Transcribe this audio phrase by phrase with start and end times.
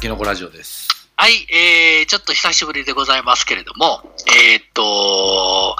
[0.00, 0.88] キノコラジオです。
[1.14, 5.76] はい、えー、ちょっと久しぶりでございますけれども、えーっと、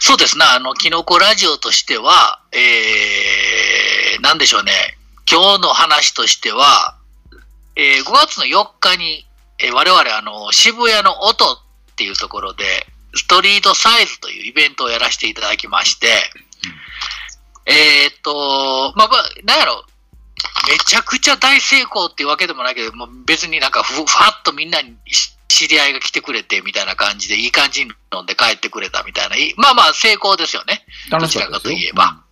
[0.00, 4.72] そうですね、あの、キノコラジオとしては、えー、なんでしょうね、
[5.26, 6.98] 今日の話としては、
[7.76, 9.26] えー5月の4日に、
[9.58, 11.56] えー我々、あの、渋谷の音っ
[11.96, 12.64] ていうところで、
[13.14, 16.08] ストリートサイズというイベントをやらせていただきまして、
[17.64, 19.86] えーっと、まあ、まあ、なんやろ、
[20.68, 24.04] めちゃくちゃ大成功っていうわけでもないけど、もう別になんかふ、ふわ
[24.40, 30.84] っとみんなにし知り合いが来てくれてみたいな感じで、いい感じに飲んで帰ってくれたみたいな、いまあまあ成功ですよね。
[31.10, 31.68] 楽しかったですよ。
[31.68, 32.24] どちらかといえば。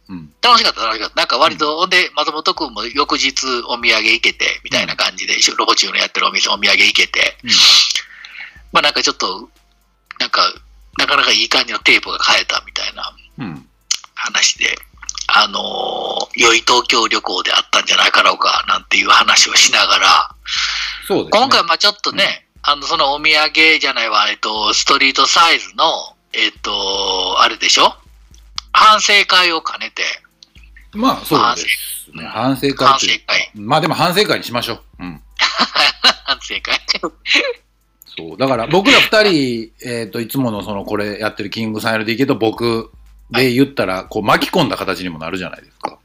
[0.43, 1.17] 楽しかった、楽しかった。
[1.17, 3.33] なんか割と、ほんで、松本くんも翌日
[3.69, 7.51] お土産行けて、みたいな感じで、ロボチューのやってるお店お土産行けて、うん
[8.73, 9.49] まあなんかちょっと、
[10.19, 10.43] なんか、
[10.99, 13.67] なかなかいい感じのテープが買えたみたいなうん。
[15.35, 15.93] あのー
[16.35, 20.35] 良い東京旅行であったんじゃないかろうか、なんていう話をしながら、
[21.07, 21.31] そうですね。
[21.33, 25.85] 今回、まあちょっとね、あの、そのお土産じゃないわ、えっと、ストリートサイズの、
[26.33, 27.95] えっと、あれでしょ？
[28.73, 30.03] 反省会を兼ねて、
[30.95, 32.25] まあ、そうですね。
[32.25, 34.81] 反省会反省会、まあでも反省会にしましょう。
[35.01, 35.21] うん。
[36.25, 36.81] 反省会。
[38.17, 38.39] そう。
[38.39, 42.91] だから僕ら二人、えっ、と、いつものその、これやってるキングさん LDK と僕
[43.33, 45.99] で言ったら、こう巻き込んだ形にもなるじゃないですか。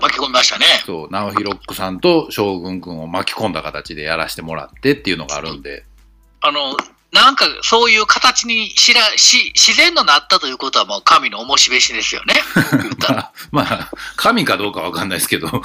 [0.00, 0.66] 巻き込みましたね。
[0.84, 1.08] そう。
[1.10, 5.84] 直弘ロックさんと将軍くんを巻き込んだ形でやらせてもらってっていうのがあるんで。
[6.40, 6.76] あの、
[7.14, 12.34] なんかそういう形にしらし自然のなったということはもう神の面べしですよね。
[13.08, 15.46] まあ、まあ、神かどうかわかんないですけど、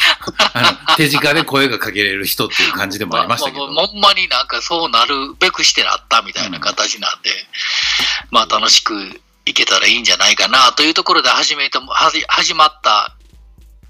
[0.53, 3.65] あの手近で声がかけれる人っていう感じでもありましたけど。
[3.65, 7.31] まあまあほんまになんかそうなるべくしてなったみたいな形なんで、
[8.29, 9.19] まあ楽しく
[9.49, 13.15] いけたらいいんじゃないかなというところで始めても、はじ始まった、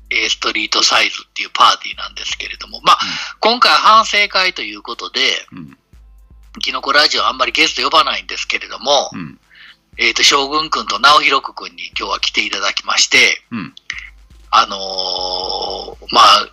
[0.09, 2.99] えーストリートサイズっていうパーティーなんですけれども、まあ、
[3.41, 5.19] 今回反省会ということで、
[5.51, 5.77] うん。
[6.61, 9.39] キノコラジオあんまりゲスト呼ばないんですけれども、うん。
[9.97, 13.73] えっ、と、将軍くんと直弘くんに今日は来ていただきまして、うん。
[14.51, 16.49] あのーまあ、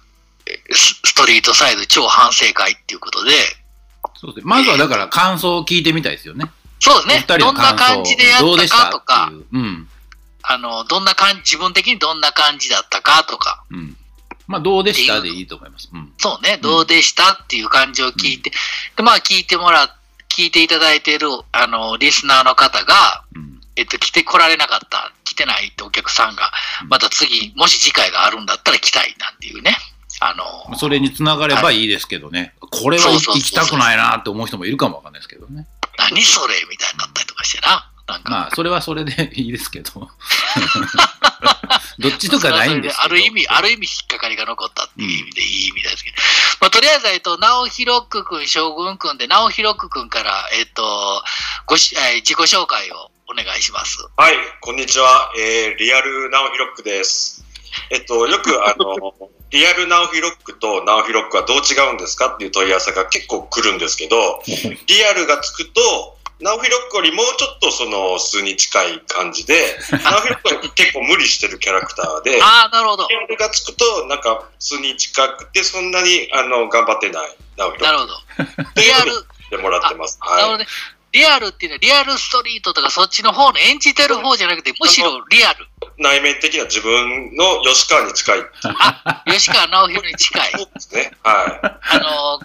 [0.71, 3.31] スストリートサイズ超反省会っていうことで、
[4.15, 4.51] そうですね。
[4.51, 6.51] まずはだから感想を聞いてみたいですよね。
[6.81, 7.39] そうですね。
[7.39, 9.47] どんなの感じでやったたかとかう。
[9.53, 9.89] うん。
[10.43, 13.97] あの、どんな感じ、自分的にどんな感じだったかとか、うん。
[14.47, 15.91] まあ、どうでしたでいいと思います。
[15.93, 16.13] うん。
[16.19, 18.53] そうね、どうでしたっていう感じを聞いて、
[18.95, 19.97] で、まあ聞いてもら、
[20.29, 23.61] 聞いていただいている、あの、リスナーの方が、うん。
[23.75, 26.51] えっと、来てこられなかった、来てないってお客さんが
[26.83, 29.77] うん、また次、もし次回があるんだったら来たいなんていうね、
[30.21, 30.35] あ
[30.71, 32.55] の、それにつながればいいですけどね。
[32.61, 35.67] これは行きたくないなって思う人もいるかもわかんないですけどね。
[35.99, 36.55] 何それ？
[36.71, 37.91] みたいになったりとかしてな。
[38.07, 39.91] なんか、まあ、それはそれで いいですけど。
[41.99, 43.05] どっちとかないんですけど。
[43.05, 46.17] ある意味、ある意味引っかかりが残ったっていう意味でいいみたいですけど。
[46.61, 51.25] まあ、とりあえず、えっと、直弘くん、将軍くんで、直弘くんから、えっと、
[51.67, 53.99] ごし、えー自己紹介をお願いします。
[54.17, 55.33] はい、こんにちは。
[55.39, 57.36] えーリアルナオヒロックです。
[57.91, 59.15] えっと、よく、あの、
[59.51, 64.43] リアルナオヒロックとナオヒロックはどう違うんですかっていう問い合わせが結構来るんですけど、
[64.87, 73.07] リアルがつくと、ナオヒロックよりもうちょっとその数に近い感じで、 ナオヒロックは結構無理してるキャラクターで、ああ、なるほど。
[73.09, 78.15] リアルがつくと、なんか数に近くて、そんなにあの頑張ってないナオヒロッなるほど。
[78.77, 80.19] リアル、とでもらってます。
[80.21, 80.37] はい。
[80.37, 80.67] なるほどね。
[81.17, 85.67] リアルっていうのは、リアルストリートとかそっちの方の演じてる方じゃなくて、むしろリアル。
[85.97, 88.41] 内面的な自分の吉川に近い。
[88.65, 90.53] あ、吉川直弘に近い。
[90.61, 91.13] そうですね。
[91.25, 91.97] はい。
[91.97, 92.41] あの、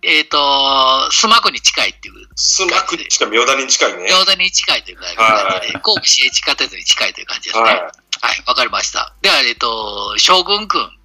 [0.00, 4.06] えっ、と、スマコに近いっていう、スマクに近い、妙だに近いね。
[4.10, 7.62] 餃子に近いという感じで、はい神戸市営地下鉄に近いという感じですね。
[7.62, 9.12] ははい、わかりました。
[9.20, 10.97] では、えっ、と、将軍くん。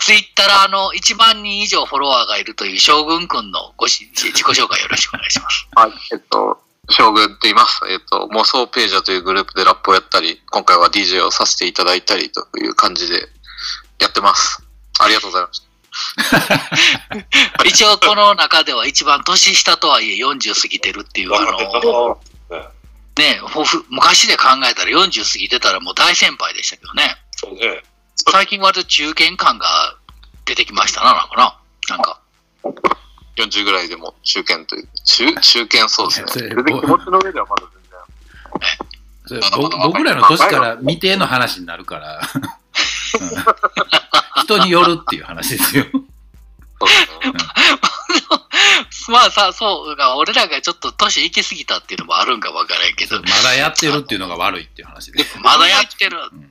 [0.00, 5.68] ツイッターの1万人以上フォロワーがいるという将軍くんのごし自己紹介よろしくお願いします。
[5.76, 7.80] はい、えっと、将軍って言います。
[7.88, 13.28] えっと、妄想ページャーというグループでラップをやったり、今回は DJ をさせていただいたりという感じで
[13.98, 14.62] やってます。
[14.98, 15.70] ありがとうございました。
[17.64, 22.20] 一応この中では一番年下とはいえ40過ぎてるっていう、あの、の。
[23.18, 27.16] ね、ほふ昔で考えたら40過ぎてたらもう大先輩でしたけどね。
[27.36, 27.82] そうね。
[28.28, 29.66] 最近割と中堅感が
[30.44, 31.58] 出てきましたな、なんかな。
[31.88, 32.20] なんか。
[33.36, 36.28] 40ぐらいでも中堅という、中、中堅そうですね。
[36.28, 37.62] それ全然気持ちの上ではまだ
[39.28, 39.50] 全然。
[39.82, 42.20] 僕らの年から未定の話になるから、う
[44.42, 45.86] ん人によるっていう話ですよ。
[49.08, 55.38] まあさ、そうが、俺らがちょっと年行き過ぎたっていうのもあるんかわからんけど、まだやってるっていうのが悪いっていう話です。
[55.38, 56.18] まだやってる。
[56.32, 56.50] うん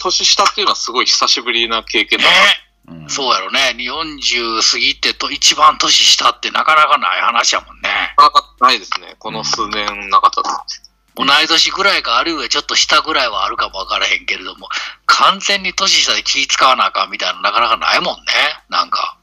[0.00, 2.30] 年下っていうのはすごい久しぶりな経験だな。
[2.30, 3.74] うんうんそうやろね。
[3.78, 8.14] 40過ぎてと一番年下ってなかなかない話やもんね。
[8.18, 9.16] なかなかないですね。
[9.18, 10.82] この数年なかったです。
[11.16, 14.68] 同い年ぐらいか、あるいはちょっと下ぐらいはあるかもわからへんけれども、
[15.06, 18.32] 完全に年下で気使わなあかんみたいなのなかなかないもんね。
[18.68, 19.16] なんか。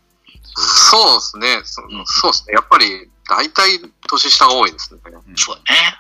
[0.55, 1.61] そうですね。
[1.65, 2.53] そうんそうですね。
[2.53, 5.01] やっぱり、大体年下が多いですね。
[5.05, 5.97] うんそうやね。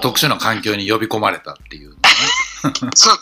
[0.00, 1.96] 特殊な環境に呼び込まれたっていうね、
[2.94, 3.18] そう。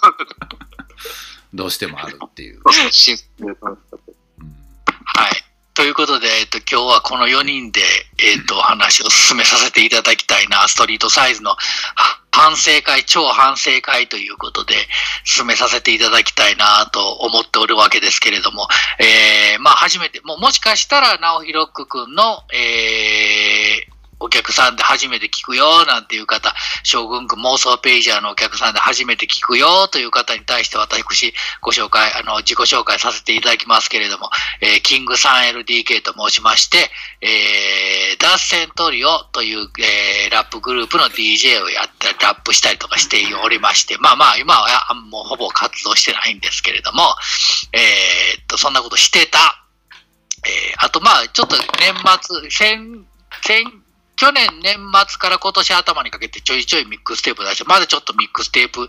[1.52, 2.60] どうしてもあるっていう。
[5.04, 5.32] はい。
[5.74, 7.80] ということで、えっと、今日はこの4人で、
[8.18, 11.56] えっと、話を進めさせていただきたいな、ストリートサイズのは
[12.34, 14.74] 反省会、超反省会ということで、
[15.22, 18.66] 進めさせていただきたいなと思っておるわけですけれども、
[18.98, 23.53] えー、まあ、初めて、もうもしかしたら、直弘くんの、えー、
[24.20, 31.02] お客さんで初めて聞くよなんていう方、将軍君妄想ページャーのお客さんで初めて聞くよという方に対して私、
[31.60, 34.30] ご紹介、あの、自己紹介させていただきますけれども、
[34.60, 36.90] えーキング 3LDK と申しまして、
[37.20, 47.02] えー、ダッセントリオという、えーラップグループの DJ をやって、ラップしたりとかしておりまして、まあまあ、今はもうほぼ活動してないんですけれども、
[47.72, 49.38] えーっと、そんなことしてた。
[50.46, 53.06] えーあとまあ、ちょっと年末、先、
[53.42, 53.83] 先、
[54.24, 58.88] 去年年末から今年頭にかけてちょいちょいミックステープ出して、まだちょっとミックステープ、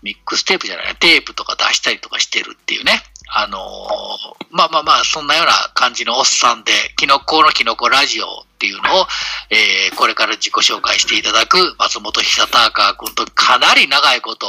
[0.00, 3.02] ミックステープじゃない、テープとか出したりとかしてるっていうね。
[3.32, 8.28] あのーまあまあまあ、そんなような感じのおっさんで、キノコのキノコラジオっ
[8.58, 9.06] ていうのを、
[9.50, 14.46] えーこれから自己紹介していただく松本久隆君とかなり長いこと、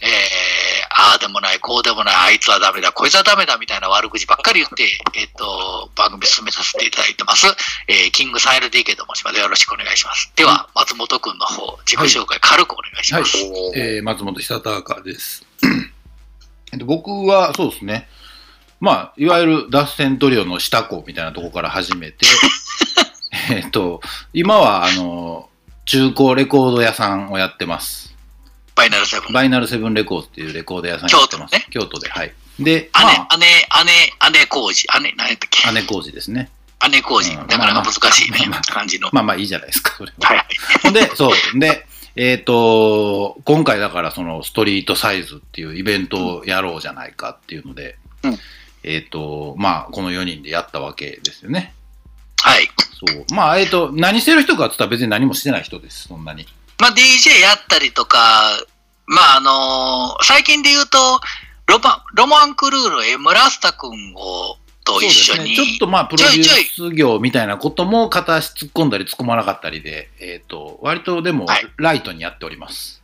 [0.00, 0.10] えー、
[0.90, 4.84] ああでもない、こうでもない、あいつはダメだ、こいつはダメだみたいな悪口ばっかり言って、
[5.18, 7.46] えっ、と、番組進めさせていただいてます。
[7.88, 9.40] えー、キングサイル DK と申します。
[9.40, 10.30] よろしくお願いします。
[10.36, 13.38] では、松本君の方、自己紹介軽くお願いしはいます。、
[13.74, 15.46] えー松本久隆です。
[16.74, 18.08] えっと僕はそうですね、
[18.80, 22.26] まあ、いわゆる脱線トリオの下子みたいなところから始めて、
[23.50, 24.00] えっと、
[24.32, 25.48] 今は、あの、
[25.84, 28.12] 中古レコード屋さんをやってます。
[28.74, 29.32] バイナルセブン。
[29.32, 31.52] バイナルセブンレコードっていうレコード屋さんやってます。
[31.52, 32.34] 京都ね京都で、はい。
[32.58, 34.86] で、ま姉、あ、姉、姉、姉工事。
[35.00, 35.70] 姉、何やったっけ？
[35.72, 36.50] 姉工事ですね。
[36.90, 37.30] 姉工事。
[37.30, 39.08] うんなかなか難しいねまあま、感じの。
[39.12, 40.28] まあまあいいじゃないですか、それは。
[40.28, 40.46] はいはい。
[40.82, 41.58] ほんで、そう。
[41.58, 48.38] で、えっ、と、今回だからそのストリートサイズっていうイベントをやろうじゃないかっていうので、うん
[48.84, 51.74] えっ、と、まあ、この4人でやったわけですよね。
[52.42, 52.68] はい。
[53.06, 53.24] そう。
[53.34, 56.46] まあ、えっ、と、何してる人かって言ったら別に何もしてない人です、そんなに。
[56.78, 58.18] まあ、DJ やったりとか、
[59.06, 60.98] まあ、あのー最近で言うと、
[61.66, 65.66] ロマン、ロマンクルール M ラスタ君を、と一緒に、そうですね。
[65.66, 71.66] ちょっとまあ、プロデュース業みたいなことも片足突っ込んだり突っ込まなかったりで、えっ、と、割とでもはい。
[71.78, 73.02] ライトにやっております。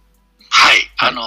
[0.50, 1.24] はい、あのー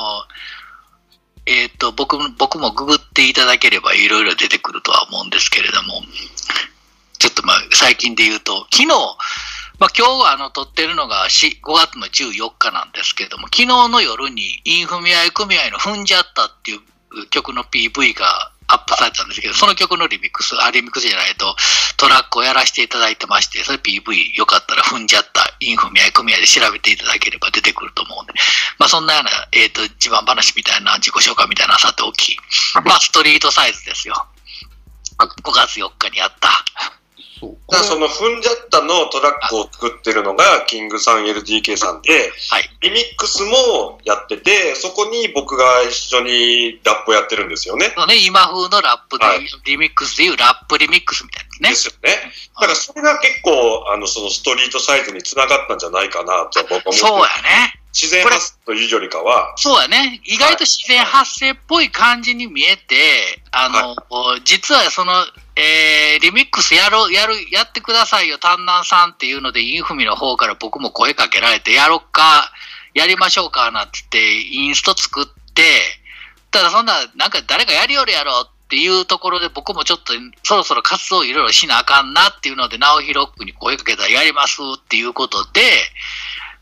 [1.46, 6.02] えっ、と、僕も、僕もググっていただければいろいろ出てくるとは思うんですけれども、
[7.20, 8.88] ちょっとまあ、最近で言うと、昨日、
[9.80, 21.56] まあ今日はあの、撮ってるのがし5月の14日なんですけれども、昨日の夜にインフミアイ組合の踏んじゃったっていう曲の PV がアップされたんですけど、その曲のリミックス、あ、リミックスじゃないと、
[21.98, 28.34] トラックをやらせていただいてまして、それ PV よかったら踏んじゃったインフミアイ組合で調べていただければ出てくると思うんで、
[28.80, 32.38] まあそんなような、えっ、と、自慢話みたいな自己紹介みたいなさておき、
[32.86, 34.28] まあストリートサイズですよ。
[35.18, 36.50] 5月4日にやった。
[37.40, 37.58] そう。
[37.70, 42.70] だからその踏んじゃったのトラックを作ってるのがキングさん LDK さんで、はい。
[42.82, 47.94] リミックスもやってて、そこに僕が一緒にラップをやってるんですよね。
[47.96, 51.74] そうね、今風のラップで、はいリミックスでいうラップリミックスみたいなね。
[51.74, 52.10] ですよね。
[52.56, 57.83] だからそれが結構、あの、そのストリートサイズにつながったんじゃないかなと僕は思ってそうやね。
[57.94, 60.20] 自然発生というよりかは、そうやね。
[60.26, 63.96] 意外と自然発生っぽい感じに見えて、あの、
[64.44, 65.14] 実はその、
[65.56, 72.52] えー、リミックスやろう、やる、やってくださいよ、丹南さんっていうので、インフミの方から僕も声かけられて、やろっか、
[72.96, 75.64] やりましょうか、なんて言って、インスト作って、
[76.50, 85.62] ただそんな、なんか誰かやりよるやろっていうところで、僕もちょっとそろそろ活動いろいろしなあかんなっていうので、直弘君に声かけたらやりますっていうことで、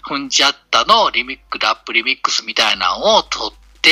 [0.03, 3.89] ふんじゃったのリミック、ラップリミックスみたいなのを取って、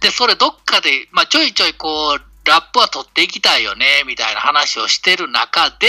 [0.00, 5.86] で、それどっかで、まあちょいちょいこう、ラップは取っていきたいよね、みたいな話をしてる中で、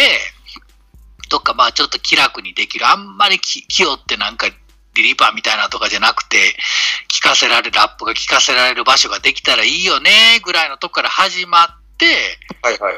[1.29, 4.47] どっかまあちょっと気楽にできる、あんまり気気負ってなんか
[4.95, 6.55] リリパーみたいなとかじゃなくて、
[7.09, 12.95] 聞かせられる、ラップが聞かせられる場所ができたらいいよね、ぐらいのとこから始まって、はいはい。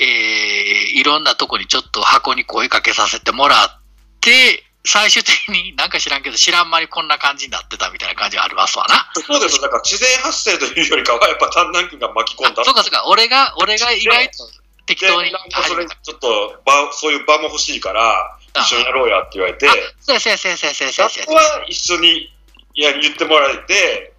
[0.00, 3.80] えーいろんなとこにちょっと箱に声かけさせてもらっ
[4.20, 9.10] て、最終的になんか知らんけど、知らん間にこんな感じになってたみたいな感じはありますわな。
[9.14, 9.60] そうです。
[9.60, 12.64] だから自然発生というよりかは、やっぱ丹南君が巻き込んだ。
[12.64, 14.48] そうかそうか、俺が、俺が意外と
[14.86, 19.66] 適で、当になんかそれちょっと場、そういう場も欲しいから、一緒にやろうやって言われて、
[20.00, 22.30] そうやそうやそうやそうやそうやそうやそこは一緒に
[22.74, 24.13] いや言ってもらえて、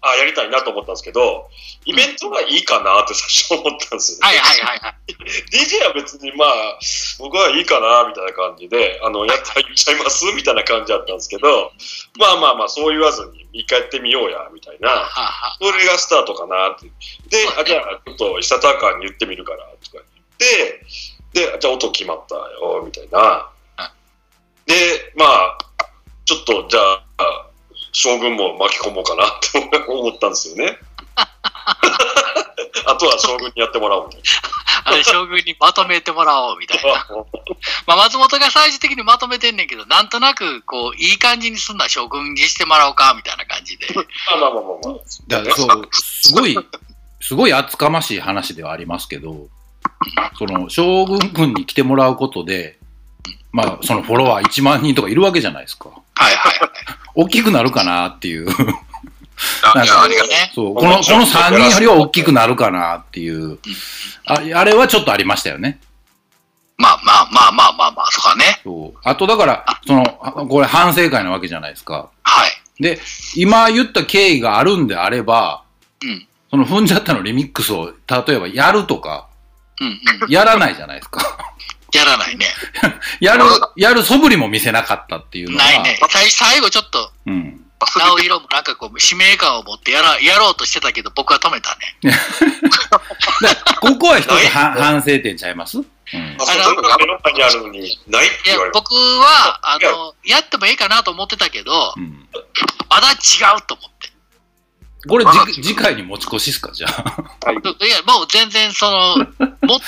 [0.00, 1.50] あやりたいなと思ったんですけど、
[1.84, 4.26] イベントがいいかなって最初思ったんですよ、ね。
[4.26, 4.94] はいはいはいはい。
[5.50, 6.78] DJ は別にまあ、
[7.18, 11.72] 僕はいいかなみたいな感じで、あの、やったら言っちゃいますみたいな感じだったんですけど、
[12.18, 15.10] まあまあまあ、そう言わずに、一回やってみようや、みたいな。
[15.60, 16.86] それがスタートかなって。
[17.28, 20.04] で、あじゃあ、ちょっと、久田川に言ってみるから、とか言っ
[20.38, 20.86] て、
[21.32, 23.50] で、じゃあ音決まったよ、みたいな。
[24.66, 24.74] で、
[25.16, 25.58] まあ、
[26.24, 26.80] ちょっと、じゃ
[27.16, 27.47] あ、
[27.98, 30.78] 将軍も巻き込もうかなって思ったんですよね。
[32.86, 34.22] あとは将軍にやってもらおうみたい
[34.84, 36.92] あれ、将軍にまとめてもらおうみたいな。
[36.92, 37.06] な。
[37.88, 43.88] まあ、松本が最終的にまとめてんねんけど、なんとなく、こう、いい感じにすんな将軍にしてもらおうか、みたいな感じで。
[43.92, 44.98] まあまあまあまあまあ。
[45.26, 46.56] だからそう、すごい、
[47.20, 49.48] すごい厚かましい話ではありますけど、
[50.38, 52.77] その、将軍君に来てもらうことで、
[53.58, 55.88] まあ、そのフォロワー1万人とかいるわけじゃないですか。
[55.88, 56.70] はいはいはい。
[57.16, 58.48] 大きくなるかなっていう。
[59.74, 60.30] あいや、ありがとう。
[60.30, 60.52] ね。
[60.54, 63.58] そう、この、この3人よりは大きくなるかなっていう。
[64.26, 65.80] ああれはちょっとありましたよね。
[66.76, 68.60] まあまあまあまあまあまあ、そうかね。
[68.62, 68.98] そう。
[69.02, 70.04] あとだから、その、
[70.48, 72.10] これ反省会なわけじゃないですか。
[72.22, 72.82] はい。
[72.82, 73.00] で、
[73.34, 75.64] 今言った経緯があるんであれば、
[76.02, 76.26] うん。
[76.50, 79.28] その踏んじゃったのリミックスを、例えばやるとか、
[79.80, 80.30] うんうん。
[80.30, 81.20] やらないじゃないですか。
[81.92, 82.46] やらないね。
[83.20, 83.44] やる、
[83.76, 85.64] やる素振りも見せなかったっていうのは。
[85.64, 85.98] ないね。
[86.10, 87.64] 最最後ちょっと、うん。
[87.80, 91.96] 直弘もなんかこう、使命感を持ってやら、やろうとしてたけど、僕は止めたね。
[92.02, 92.12] で
[93.80, 95.78] ここは一つは 反省点ちゃいます？
[95.78, 95.80] う
[96.16, 96.36] ん。
[98.72, 102.28] 僕は、あの、やってもいいかなと思ってたけど、うん。
[102.88, 103.14] まだ違
[103.56, 104.10] うと思って。
[105.06, 105.24] これ、
[105.54, 106.72] じ次回に持ち越しっすか？
[106.72, 106.92] じゃあ。
[107.52, 109.16] いや、もう全然その、
[109.62, 109.84] もっと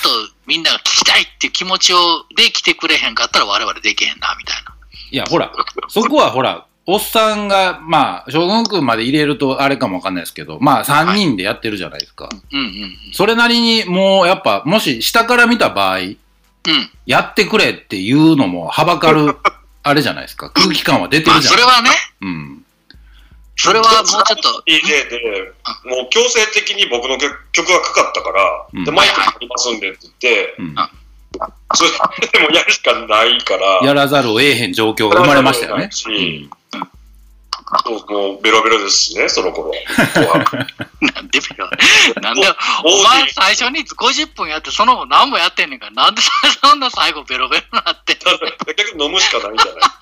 [0.47, 4.75] みんなが聞きたいっていう気持ちを、で来てくれへんかったら我々できへんな、みたいな。
[5.11, 5.51] いや、ほら、
[5.89, 12.29] そこはほら、おっさんが、まあ、将軍君まで入れるとあれかもわかんないですけど、まあ、3人でやってるじゃないですか。
[12.53, 16.17] うんうんそれなりに、もう、やっぱ、もし下から見た場合、うん。
[16.67, 16.91] うん。
[17.07, 19.37] やってくれっていうのもはばかる、
[19.83, 20.51] あれじゃないですか。
[20.51, 21.91] 空気感は出てまあ、るじゃないそれはね、
[22.23, 22.60] うん。
[23.63, 25.53] それはもうちょっと、DJ で、
[25.85, 28.85] もう強制的に僕の曲曲がかかったから、うん。
[28.85, 30.75] で、マイクありますんでって言って、うん。
[31.75, 31.91] それ
[32.29, 35.91] でもやるしかないから、やらざるを得へん状況が生まれましたよね。
[35.93, 36.71] う
[38.09, 39.71] もうベロベロですしね、その頃。
[41.01, 41.71] なんでベロ？
[42.21, 42.43] なんで、
[42.85, 46.23] お前最初に50分やって、その後何もやってんねんから、なんで
[46.63, 49.75] そんな最後ベロベロなって結局飲むしかないんじゃない？
[49.75, 50.01] ですか。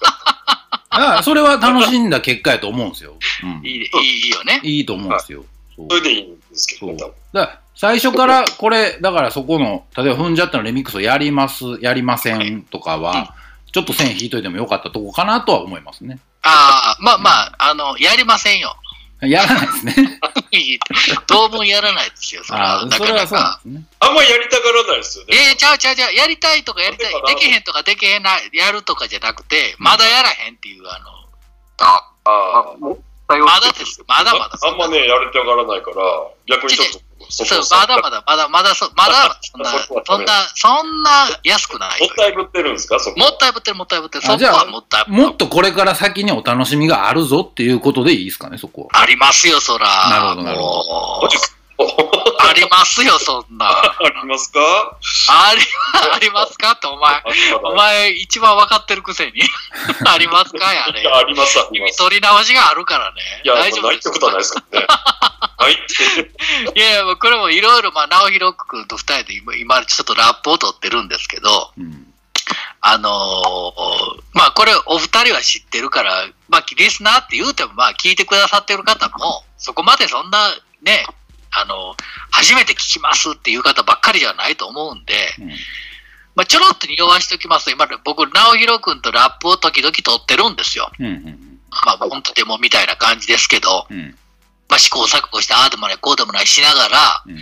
[0.90, 3.14] だからそれは楽しんだ結果やと思うんですよ。
[3.42, 3.66] うん。
[3.66, 4.60] いいいいいいよね。
[4.62, 5.44] いいと思うんですよ。
[5.76, 13.36] そうそれでいいんですけどだ最初からこれ、だからそこの、例えば踏んじゃったのレミックスをやります、やりませんとかは、
[13.70, 16.18] ちょっと線引いといてもよかったとこかなとは思いますね。
[16.42, 18.76] ああ、まあまあ、あの、やりませんよ。
[19.20, 20.20] やらないですね。
[21.26, 22.80] 当分やらないですよ、それあは。
[22.82, 23.60] あ、なかなそれはそうなんか。
[23.64, 23.82] ですね。
[23.98, 25.36] あんまりやりたがらないですよね。
[25.50, 31.18] えー、ちゃうちゃうちゃう、やりたいとかやりたい、できへんとかできへんな、やるとかじゃなくて、まだやらへんっていう、あの、
[31.78, 32.64] あ、あ
[33.28, 34.02] まだです。
[34.06, 34.58] まだまだ。
[34.62, 35.96] あんまね、やりたがらないから、
[36.46, 39.70] 逆にちょっと、そそうこ、まだまだ、まだまだ、そまだ、そんな、
[40.04, 41.10] そんな、そんな
[41.44, 42.16] 安くないよもっ。
[42.16, 43.18] たいぶってるんですか、そこ。
[43.18, 44.24] もったいぶってる、もったいぶってる。
[44.24, 49.02] そこはもったいぶもっとこれから先にお楽しみがあるぞっていうことでいいですかね、そこは。
[49.02, 49.86] ありますよ、そら。
[50.10, 51.57] なるほどなるほもうマジっすか
[52.40, 53.68] ありますよ、そんな。
[53.68, 54.60] ありますか？
[55.28, 55.62] あり、
[56.14, 57.22] ありますかって、お前。
[57.62, 59.42] お前、一番分かってるくせに。
[60.06, 61.04] ありますかやれい。
[61.04, 61.98] や、あります、あり君ます。
[61.98, 63.42] 取り直しがあるからね。
[63.44, 64.86] いや、大丈夫ないってことはないですからね。
[64.88, 65.72] はい。
[65.72, 72.12] いやいや、これもいろいろ、まあ、直弘君と二人で今、今ちょっとラップを取ってるんですけど、うん。
[72.80, 81.04] あのーまあ、これ、お二人は知ってるから、まあ、リスナーって言うても、まあ、聞いてくださってる方も、そこまでそんな、ね、
[81.50, 81.96] あの、
[82.30, 85.50] 初めて聞きますっていう方ばっかりじゃないと思うんで、うん
[86.38, 90.88] まあ、ちょろっと匂わしておきますと、今、僕、直弘君とラップを時々取ってるんですよ。
[91.00, 91.06] うん。
[91.06, 91.58] うん。
[91.84, 94.16] まあ、本当デモみたいな感じですけど、うん。
[94.68, 97.38] まあ、試行錯誤して、ああでもない、こうでもないしながら、うん。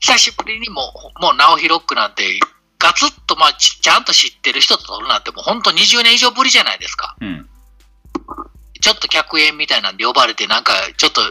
[0.00, 2.40] 久しぶりにもう、もう、直弘君なんて、
[2.80, 7.14] ガツッと、まあち、ちゃんと知ってる人と撮るなんて、もう本当20年以上ぶりじゃないですか。
[7.20, 7.48] うん。
[8.80, 11.22] ちょっと客演みたいなんで呼ばれて、なんか、ちょっと、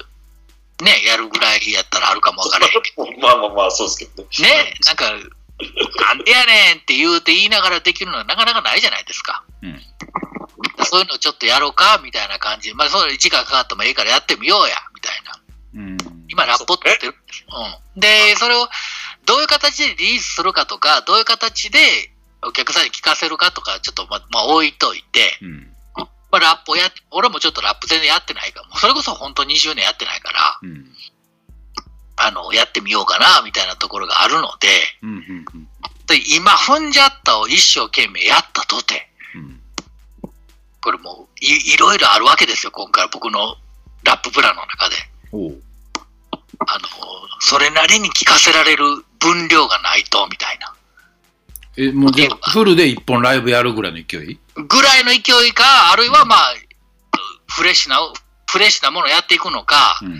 [0.83, 3.05] ね、やるぐらいやったらあるかもわからへんけど。
[3.21, 4.29] まあまあまあ、そうですけどね。
[4.39, 9.43] ね、なんか、なんでやねんって言うて言いながらできるのはなかなかないじゃないですか。
[9.61, 9.81] うん
[10.85, 12.73] そういうのちょっとやろうかみたいな感じ。
[12.73, 15.41] まあ、それ時間かかってもええからやってみようや、みたいな。
[15.75, 15.97] うん。
[16.29, 17.47] 今、ラップを取ってるんですよ。
[17.95, 17.99] うん。
[17.99, 18.69] で、それを
[19.25, 21.79] どういう形でリリースするかとか、どういう形で
[22.43, 25.74] お客さんに聞かせるかとか、ちょっとま、まあ、置いといて、うん。
[26.35, 30.85] まあ、ラップをやっ、俺もちょっとラップ全然やってないから、もうそれこそ本当20年やってないから、うん。
[32.17, 34.67] あの、やってみようかな、みたいなところがあるので、
[35.01, 35.09] うん。
[35.09, 35.67] うん。
[36.07, 39.61] で今、踏んじゃったを一生懸命やったとて、うん。
[40.81, 43.55] これもうい、いろいろあるわけですよ、今回僕の
[44.03, 44.95] ラッププランの中で。
[46.67, 46.87] あの、
[47.39, 48.85] それなりに聞かせられる
[49.19, 50.64] 分量がないと、みたいな。
[51.77, 54.39] え、もうじゃあフルで一本ライブやるぐらいの勢い？
[54.55, 55.17] ぐらいの勢
[55.47, 56.53] いか、あるいはまあ、
[57.47, 57.99] フレッシュな、
[58.49, 60.13] フレッシュなものをやっていくのか、うん。
[60.13, 60.17] い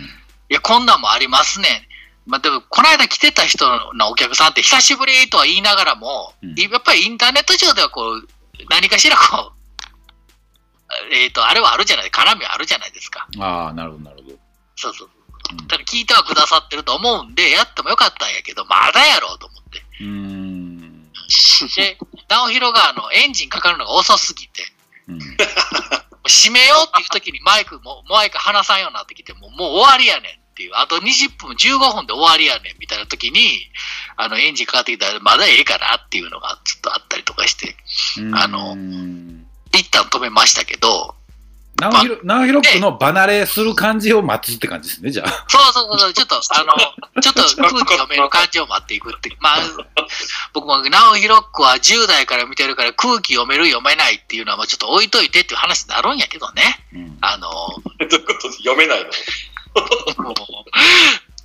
[0.50, 1.88] や、こんなんもありますね。
[2.25, 8.27] まあ、でも、この間来てた人のお客さんって久しぶりとは言いながらも、うんやっぱりインターネット上ではこう、
[8.69, 13.27] 何かしらこう、えっ、と、あれはあるじゃない、絡みはあるじゃないですか。
[13.39, 14.38] ああ、なるほど、なるほど。
[14.75, 15.07] そうそう。
[15.07, 15.15] うん
[15.67, 19.83] だから聞いてはくださってると思うんで、やってもよかったんやけど、まだやろうと思って。
[20.01, 20.75] うーん。
[21.75, 24.72] で、直弘があのエンジンかかるのが遅すぎて、
[25.08, 25.20] うん。
[26.27, 33.70] 閉めようっていう時にマイクも、マイク離さんようになってきて、もうもう終わりやねんっていう、あと20分、15分で終わりやねんみたいな時に、
[34.17, 37.75] あのエンジンかかってきたらまだええかなっていうのがちょっとあったりとかして、
[38.34, 41.15] あのうん一旦止めましたけど、
[41.79, 45.46] ナオヒロ、ナオヒロックの離れする感じを待つって感じですね、じゃあ。
[45.50, 49.36] そうそうそう、ちょっと、あの、ちょっと 空気読める感じを待っていくって。
[49.41, 49.58] まあ、
[50.53, 56.86] 僕も、ナオヒロックは10代から見てるから空気読める読めないっていうのは、まあちょっと置いといてっていう話になるんやけどね。
[56.94, 57.17] うん。
[57.22, 57.58] あの、 ど
[58.00, 58.51] ういうこと？
[58.53, 59.10] 読めないの？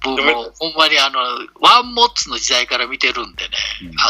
[0.03, 1.21] 僕も、ほんまにあの、
[1.61, 3.51] ワンモッツの時代から見てるんでね、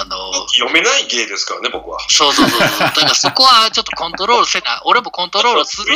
[0.00, 1.98] あの、読めない芸ですからね、僕は。
[2.08, 2.78] そうそうそうそう。
[2.80, 5.94] だからそこはちょっとコントロールせな、俺もコントロールする、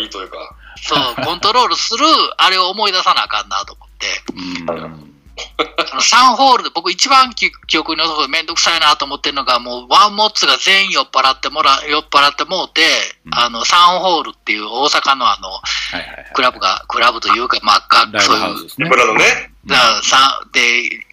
[0.00, 0.54] いいというか。
[0.80, 4.22] そう、コントロールする、あれを思い出さなあかんなと思って。
[4.68, 5.11] うん。
[5.58, 12.82] あの3ホールで僕一番記記憶に残るめんどくさいなと思ってるのが、もうワンモッツが全員酔っ払ってもら、酔っ払ってもうて、
[13.26, 15.60] うんあの、3ホールっていう大阪のあの、は
[15.94, 16.32] いはいはい。
[16.34, 18.88] クラブが、クラブというか、まあ、がライそういうブハウスですね。
[18.88, 19.24] 村のね。
[19.66, 21.06] だからさで、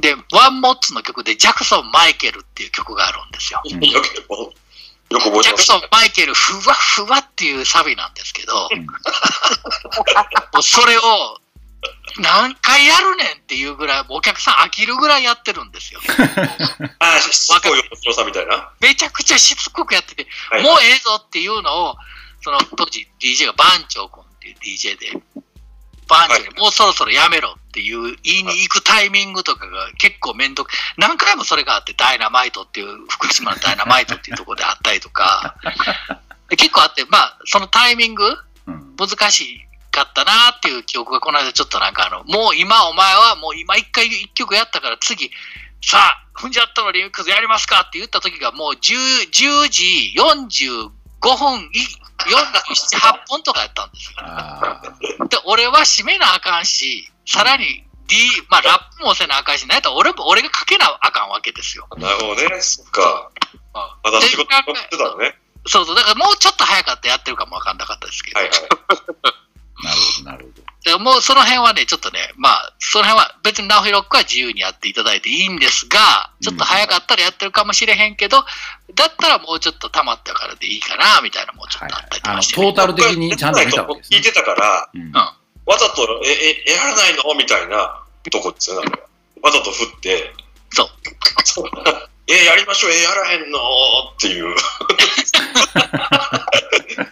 [0.00, 3.62] で、ワンモッツの曲でジャクソン・マイケルっていう曲があるんですよ。
[3.64, 11.00] ジャクソン・マイケル、ふわふわっていうサビなんですけど、うんもうそれを
[12.18, 16.00] 何回やるねんっていうぐらい、お客さん飽きるぐらいやってるんですよ。
[16.98, 18.70] ああ、しつこい面白さみたいな。
[18.80, 21.96] めちゃくちゃしつこくやってて、はいもうええぞっていうのを、
[22.42, 25.22] その当時 DJ が番長君っていう DJ で、
[26.08, 35.56] 番長にもうそろそろやめろっていう言いに行くタイミングとかが結構めんどく、何回もそれがあって、ダイナマイトっていう、福島のダイナマイトっていうところであったりとか、
[36.48, 38.96] で 結構あって、まあ、そのタイミング、うん。
[38.96, 45.30] 難しかったなっていう記憶がこの間ちょっとなんかあの、もう今お前はもう今一回一曲やったから次、
[45.82, 51.86] さあ、踏んじゃったのリミックスやりますかって言った時がもう 10, 10時45分い、
[52.26, 54.12] 47、8分とかやったんです
[55.20, 55.28] よ。
[55.28, 58.16] で、俺は締めなあかんし、さらに D、
[58.48, 61.86] まあラップもせなあかんし、なんやったら俺も、俺がかけなあかんわけですよ。
[61.96, 62.60] なるほどね。
[62.60, 63.30] そっか。
[64.02, 65.36] まだ仕事やってたのね。
[65.66, 68.40] そうそう、だからもうちょっと早かったらやってるかもわかんなかったですけど。
[68.40, 68.58] はいはい。
[69.82, 70.62] なるほど、なるほど。
[70.84, 78.44] でもうその辺はね、ちょっとね、まあ、その辺は別にナオヒロックは自由にやっていただいていいんですが、ちょっと早かったらやってるかもしれへんけど、
[78.94, 84.18] だったらもうちょっと溜まったからでいいかな、みたいなもうちょっとあったりとあの、かして、トータル的にちゃんと見たわけですね。
[84.18, 85.12] 聞いてたから、うん。
[85.12, 88.90] わざと、え、え、やらないのみたいなとこですよね。
[89.40, 90.34] わざと振って、
[90.70, 90.88] そう。
[92.26, 93.58] え、やりましょう、え、やらへんの
[94.16, 94.56] っていう。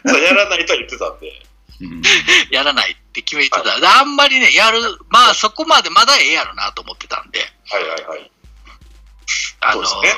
[0.06, 1.46] そうやらないとは言ってたんで。
[1.80, 2.02] う ん
[2.50, 3.80] やらないって決めてた。
[3.80, 7.40] であんまりね、やる、まあそこまでまだええやろなと思ってたんで、
[7.70, 8.30] はいはいはい。
[9.60, 10.08] あの、そうね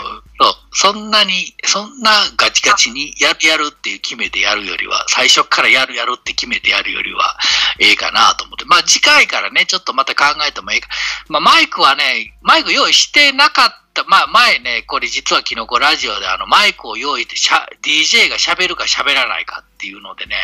[0.73, 7.39] そんなに、そんなガチガチにやるやるっていう決めてやるよりは、最初からやるやるって決めてやるよりは、
[7.79, 8.65] ええかなと思って。
[8.65, 10.89] まあ次回からね、ちょっとまた考えてもええか。
[11.29, 14.05] まあマイクはね、マイク用意してなかった。
[14.05, 20.37] まあ前ね、これ実はキノコラジオであのマイクを用意してしゃ、DJ が喋るか喋らないかっていうのでね、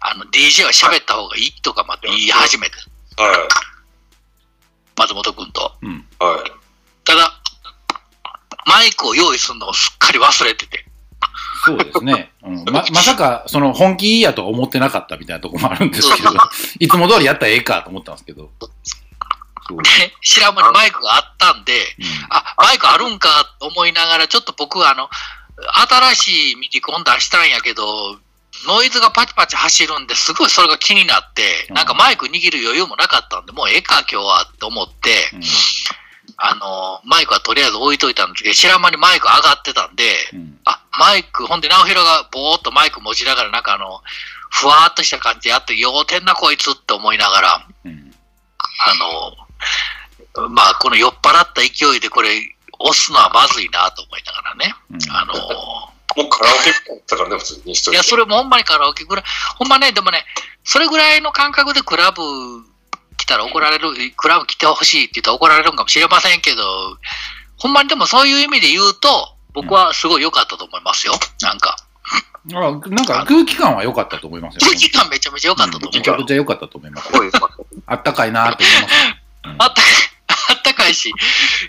[0.00, 2.76] あの DJ は喋った方がいいとかまた言い始めて、
[3.16, 3.48] は
[4.96, 5.72] 松本君と。
[5.82, 5.90] うん。
[5.90, 5.94] い。
[6.18, 6.50] はい。
[7.04, 7.32] ただ、
[8.66, 10.84] マイクを用意するのをすっかり忘れてて。
[11.64, 12.30] そうですね。
[12.42, 16.30] うん、ま、まさか、その、本気やとは思ってなかったみたいなところもあるんですけど、
[16.78, 18.50] いつも通りやったらええかと思ったんですけど。
[19.82, 23.28] で、知らん間にマイクがあったんで、うんあ、マイクあるんか
[23.60, 25.10] と思いながら、ちょっと僕はあの、
[25.88, 28.18] 新しいミディコン出したんやけど、
[28.66, 31.74] ノイズがパチパチ走るんですごいそれが気になって、うん。
[31.74, 35.42] なんかマイク握る余裕もなかったんで、もうええか今日はって思って、うん。
[36.36, 40.58] あの、マイクはとりあえず置いといたんですけど、知らん間にマイク上がってたんで、うん。
[40.64, 44.02] あ、マイク、ほんで、直弘がぼーっとマイク持ちながら、なんかあの、
[44.50, 48.14] ふわーっとした感じでやって、要点なこいつって思いながら、うん。
[50.36, 52.30] あの、まあ、この酔っ払った勢いでこれ、
[52.78, 54.74] 押すのはまずいなと思いながらね。
[54.90, 54.98] うん。
[55.10, 55.34] あの、
[56.16, 57.96] もうカラオケだったからね、普通に一人で。
[57.96, 59.24] いや、それもほんまにカラオケぐらい、
[59.56, 60.24] ほんまね、でもね、
[60.64, 62.22] それぐらいの感覚でクラブ
[63.16, 66.62] 来たら怒られる、クラブ来てほしいって言ったら怒られるんかもしれませんけど、
[67.56, 71.14] ほんまにでもそういう意味で言うと、僕はすごい良かったと思いますよ。
[71.42, 71.76] なんか、
[72.54, 74.60] あなんか空気感は良かったと思いますよ。
[74.62, 77.10] 空気感めちゃめちゃ良かったと思うめちゃくちゃ良かったと思います。
[77.86, 78.64] あったかいなって
[79.44, 79.66] 思います。
[79.66, 79.92] あったかい、
[80.28, 81.12] あったかいし、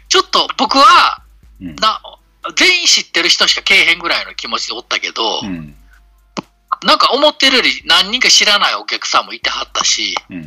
[0.07, 1.21] ちょっと僕は、
[1.61, 2.01] うんな、
[2.55, 5.75] 全員知ってる人しかけえへんぐらいの気持ちでおったけど、うん。
[6.83, 10.45] なんか思ってるより何人か知らないお客さんもいてはったし、うん。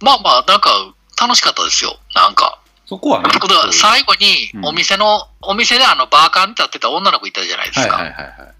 [0.00, 1.96] まあまあ、なんか楽しかったですよ。
[2.14, 2.60] なんか。
[2.86, 3.30] そこはね。
[3.72, 7.96] 最後にうんお店の、お店であのバーカーに立ってた女の子いたじゃないですか。
[7.96, 8.54] はいはいはいはい。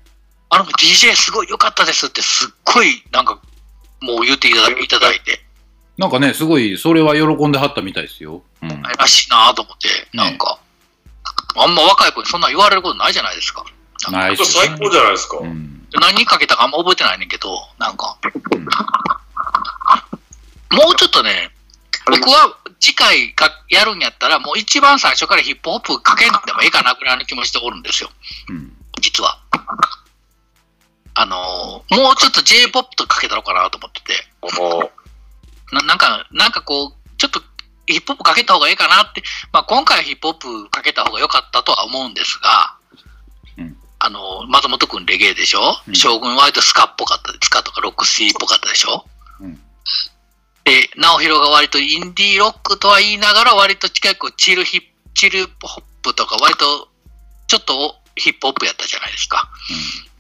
[0.51, 3.41] あの子 DJ すごい良かったですってすっごいなんか
[4.01, 5.41] もう言っていただいただいて、
[5.99, 8.43] なんかね、すごい、それは喜んではったみたいですよ。
[8.63, 8.83] うん。
[8.83, 10.59] らしいなと思って、なんか、
[11.57, 13.65] あんま若い子にそんなん言われることないじゃないですか。
[14.11, 15.39] ないっす最高じゃないですか。
[15.39, 15.87] うん。
[15.93, 18.17] 何人かけたかあんま覚えてないねんけど、なんか、
[20.71, 21.51] もうちょっとね、
[22.07, 28.11] 僕は次回かやるんやったら、もう一番最初からヒップホップかけんでもええかなぐらいの気持ちでおるんですよ、
[28.49, 28.73] うん。
[29.01, 29.39] 実は。
[31.15, 34.15] あのーもうちょっと J-POP とかけたのかなと思ってて、
[34.59, 34.91] も
[35.73, 37.43] ななんか、なんかこう、ちょっと
[37.87, 42.77] ヒップホップかけた方がいいかなって、まあ今回はヒップホップかけた方が良かったとは思うんですが、
[43.59, 43.77] うん。
[43.99, 45.95] あの、松本くんレゲエでしょ、うん。
[45.95, 49.05] 将軍割とスカっぽかったで、スカとかロックシーっぽかったでしょ？
[49.41, 49.61] うん。
[50.65, 54.83] で、直弘が割とインディーロックとは言いながら割と近くチルヒッ
[55.15, 56.89] チルホップとか割と
[57.49, 59.51] ちょっとヒップホップやったじゃないですか。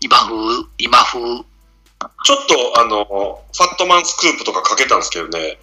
[0.01, 1.44] 今風、今風。
[2.05, 5.59] う、ちょっと、あの、ファットマンスクープとかかけたんですけどね、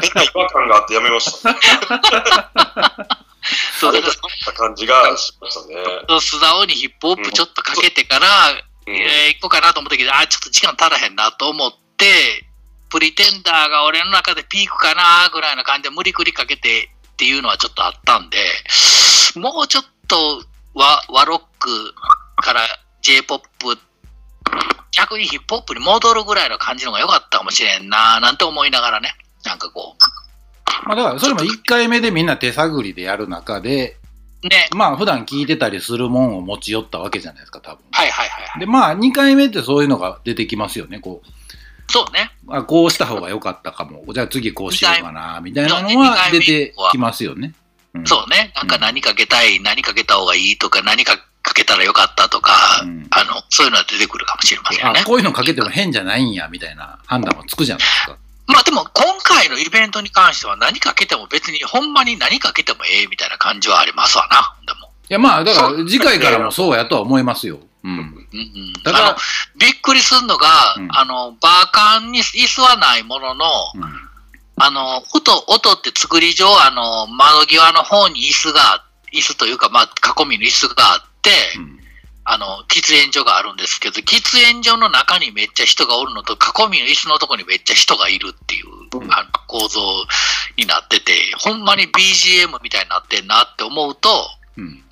[0.00, 1.56] 変な違和感があってやめました。
[3.80, 4.08] そう、だか
[4.46, 5.74] な感じがしましたね。
[6.08, 8.26] ら、素直にヒップホップちょっとかけてから、
[8.86, 12.06] うんえー行こうかなと思ったけど、あーちょっと時間足らへんなと思って、
[12.90, 18.38] プリテンダーが俺の中でピークかなぐらいな感じで無理くりかけてっていうのはちょっとあったんで、
[19.36, 20.42] もうちょっと
[20.74, 21.94] 和和ロック
[22.36, 22.62] から
[23.02, 23.78] J-POP、
[25.00, 29.96] 逆にヒップホップに戻るぐらいの感じの方が良かったかもしれんななんて思いながらね、なんかこ
[30.84, 33.96] まあだから、それも1回目でみんな手探りでやる中で、
[34.44, 37.84] う、ね、まあ普段聞いてたりするもんを持ち寄ったわけじゃないですか、多分。
[37.90, 38.60] はいはいはいはい。
[38.60, 41.92] で、まあ2回目ってそういうのが出てきますよね、こう。
[41.92, 42.30] そうね。
[42.48, 44.04] あこうした方が良かったかも。
[44.12, 47.54] じゃあ次こうしようかな、みたいなのはね出てきますよね。
[47.94, 48.52] うんそうね。
[48.54, 51.18] なんか何かけたい、何かけた方がいいとか、何か
[51.50, 52.52] かけたらよかったとか、
[52.84, 55.04] うんあの、そういうのは出てくるかもしれませんねあ、。
[55.04, 58.16] こういうのかけても変じゃないんや、みたいな判断はつくじゃないですか。
[58.46, 64.56] まあでも今回のイベントに関しては何かけても別にほんまに何かけてもええみたいな感じはありますわな。
[64.66, 64.88] でも。
[65.08, 67.60] いや、まあ、だから次回からもそうやとは思いますよ。
[67.84, 67.92] うん。
[67.92, 68.72] うんうん。
[68.84, 69.16] だから
[69.56, 74.10] びっくりするのが、うんあの、バーカンに椅子はないものの、うん
[74.62, 81.09] あの、音、音って作り上、あの、窓際の方に椅子が、椅子というか、まあ、囲みの椅子があっ
[82.24, 89.80] あの、喫煙所があるんですけど、喫煙所の中にめっちゃ人がおるのと、囲みの椅子のとこにめっちゃ人がいるっていう、うんあの構造
[90.56, 94.08] になってて、ほんまに BGM みたいになってんなって思うと、
[94.56, 94.84] うん。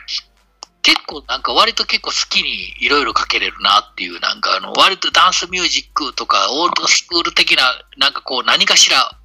[0.82, 7.62] 結構なんか割と結構好きにいろいろかけれるなっていう、なんかあの、割とダンスミュージックとか、オールドスクール的な、
[7.98, 9.17] なんかこう何かしら、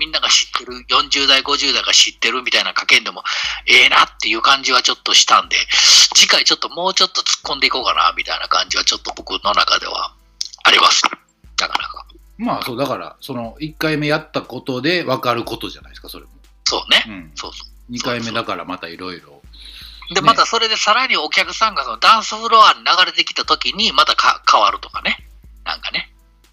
[0.00, 3.22] みんなが知ってる、40代、50代が知ってるみたいなかけんでも、
[3.66, 5.56] ええなっていう感じはちょっとしたんで、
[6.14, 10.14] 次回ちょっともうちょっと突っ込んでいこうかなみたいな感じはちょっと僕の中では
[10.64, 11.02] あります。
[11.04, 12.06] なかなか。
[12.38, 16.30] まあ、そう、だから、その1回目やったことで分かることじゃないですか、それも。
[16.64, 17.04] そうね。
[17.06, 17.32] うん。
[17.34, 17.92] そうそう。
[17.92, 19.42] 2回目だからまたいろいろ。
[20.08, 25.26] で、ねまたそれでさらにお客さんがそのダンスフロアに流れてきた時にまたか変わるとかね。
[25.64, 26.10] なんかね。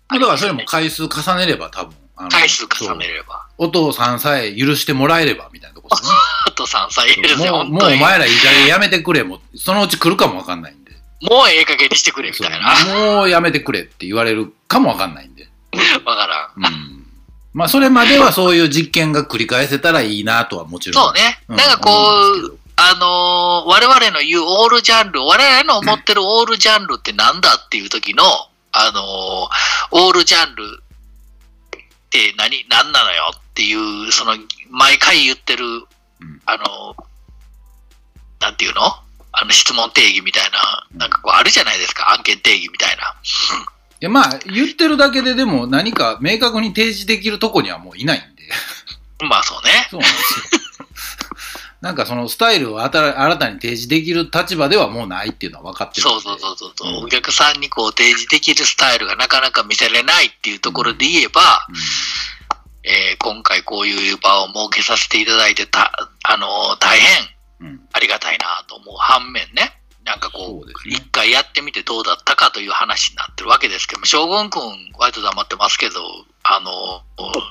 [0.10, 2.07] だからそれも回数重ねれば多分。
[2.18, 3.46] あの回数重ねれば。
[3.58, 6.10] お父さんさえ許してもらえればみたいなとこですね。
[6.48, 7.92] あと3歳ですよ、もう、もう。
[7.92, 9.24] お前らいい加減やめてくれ。
[9.24, 10.92] もう、そのうち来るかもわかんないんで。
[11.22, 13.16] もうええ加減にしてくれみたいな。
[13.18, 15.48] もうやめてくれって言われるかもわかんないんで。
[16.06, 16.74] わからん。
[16.74, 17.08] うん。
[17.54, 21.06] まあ、それまではそういう実験が繰り返せたらいいなとはもちろん。
[21.06, 21.40] そうね。
[21.50, 28.24] うんなんかこう、あのー我々の言うオールジャンル、我々の思ってるオールジャンルってなんだっていう時の、
[28.72, 30.84] あのーオールジャンル
[32.08, 34.36] って何、何なのよっていう、その、
[34.70, 35.86] 毎回言ってる、ん
[36.46, 37.08] あのー
[38.40, 38.82] なんていうの？
[39.34, 43.16] あの質問定義みたいな、なんかこうあるじゃないですか、案件定義みたいな。
[44.00, 48.44] いや、まあ、言ってるだけででも何か明確に提示できるとこにはもういないんで。
[49.28, 49.88] まあそうね。
[49.90, 50.62] そうなんですよ。
[51.82, 56.02] なんかそのスタイルを新新たに提示できる立場ではもうないっていうのは分かってる。
[56.02, 61.68] そうそうそうそう、うんお客さんにこう提示できるスタイルがなかなか見せれないっていうところで言えば、
[62.84, 65.92] えー今回こういう場を設けさせていただいてた、
[66.24, 67.10] あのー大変
[67.60, 67.68] うん。
[67.68, 67.80] うん。
[67.94, 75.96] ありがたいなと思う反面ね、なんかこう、一回やってみてどうだったかという話になってるわけですけども、将軍くん、割と黙ってますけど、
[76.44, 77.42] あのー、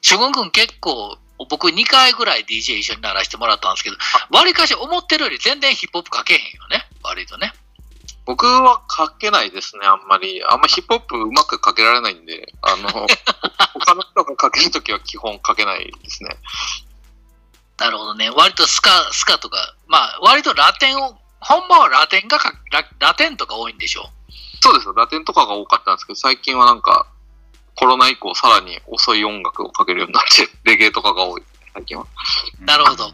[0.00, 1.16] 将軍くん結構、
[1.48, 3.96] 僕2回ぐらい DJ 一緒にならせてもらったんですけど、
[4.30, 7.52] 割かし思ってるより全然ヒップホップかけへんよね、割とね。
[8.26, 10.44] 僕は書けないですね、あんまり。
[10.44, 12.88] あんまヒップホップうまく書けられないんで、あの、
[13.74, 16.36] 他の人が書けるときは基本書けないですね。
[17.78, 18.30] なるほどね。
[18.30, 24.10] 割とスカ、スカとか、まあ、割とラテンを、本場はラテンがかラ、ラテンとか多いんでしょ？
[24.62, 27.06] そうですよ、ラテンとかが多かったんですけど、最近はなんか、
[27.80, 32.06] コロナ以降さらに遅い音楽をかけるようになって、レゲエとかが多い、最近は。
[32.60, 33.04] なるほど。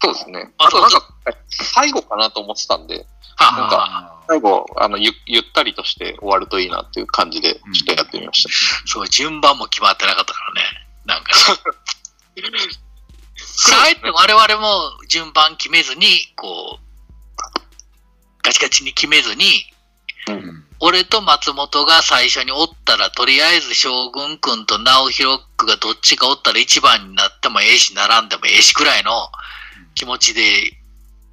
[0.00, 0.52] そうですね。
[0.56, 1.02] ああとなんか、
[1.50, 8.50] 最後かなと思ってたんで、はなんかあ最後、あのゆ、ゆったりとして終わるといいなっていう感じで、ちょっとやってみました。
[8.86, 10.62] そう、順番も決まってなかったからね。
[11.04, 11.32] なんか、
[13.82, 16.06] あえて我々も順番決めずに、
[16.36, 16.84] こう、
[18.44, 19.44] ガチガチに決めずに、
[20.28, 29.10] うん俺と松本が最初におったら、とりあえず将軍くんと直弘くがどっちがおったら一番になってもええし、並んでもええしくらいの
[29.94, 30.40] 気持ちで、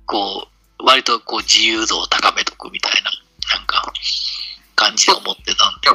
[0.08, 0.48] こ
[0.80, 3.12] う、割とこう自由度を高めとくみたいな、
[3.56, 3.94] なんか、
[4.76, 5.90] 感じで思ってたんで。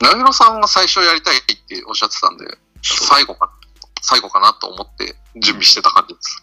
[0.00, 2.44] 長広さんは最初やりたいっておっしゃってたんで、
[2.82, 3.48] 最後か、
[4.02, 6.42] 最後かなと思って準備してた感じです。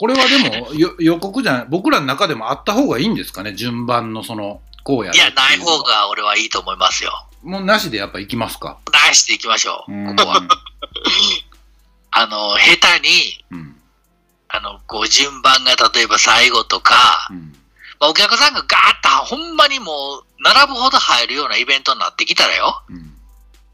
[0.00, 7.12] うんこれはでもよ予告じゃない、僕らの中でもあった方がいいんですかね、順番のその、こうやるいや、ない方が俺はいいと思いますよ。
[7.42, 8.78] もうなしでやっぱ行きますか？
[9.08, 10.40] 出していきましょう、うんここは。
[12.12, 13.76] あの、下手に、うん。
[14.48, 17.54] あの、こう順番が例えば最後とか、うん。
[18.00, 23.14] まあ、お客さんがガーッとほんまにもう並ぶほど入るようなイベントになってきたらよ、うん。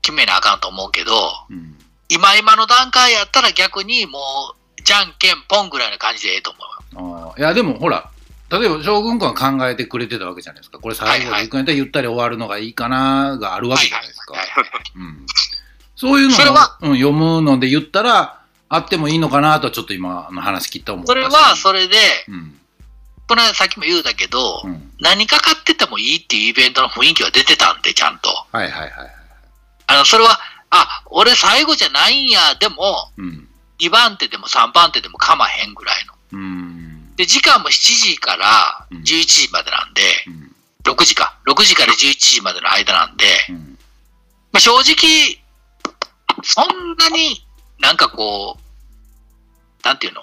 [0.03, 1.13] 決めなあかんと思うけど、
[1.49, 1.79] うん。
[2.09, 7.33] 今今の段階やったら逆にもう、じゃんけんぽんぐらいの感じでええと思うよ。
[7.35, 8.09] あーいや、でもほら、
[8.51, 10.79] 例えば将軍君は考えてくれてたわけじゃないですか。
[10.79, 14.35] これ最後で行くんやったらゆったり終わるのがいいかながあるわけじゃないですか。
[15.97, 21.97] そういうのをうん、読むので言ったら、あってもいいのかなとちょっと今の話聞いた思ったしそれはそれで、
[22.29, 22.59] うん。
[23.29, 24.93] この間さっきも言うたけど、うん。
[25.01, 28.29] 何かかっててもいいっていうイベントの雰囲気は出てたんで、ちゃんと。
[28.29, 29.11] はいはいはいはい。
[29.89, 30.39] あの、それは、
[30.71, 33.46] あ、俺最後じゃないんや、でも、うん。
[33.79, 36.15] 2番手でも3番手でも構わへんぐらいの。
[36.33, 37.15] うん。
[37.17, 40.53] で、時間も7時からうん11時までなんで、うん。
[40.85, 41.37] 6時か。
[41.47, 43.79] 6時から11時までの間なんで、うん。
[44.53, 45.43] まあ、正直、
[46.43, 47.45] そんなに
[47.81, 50.23] なんかこう、なんていうの？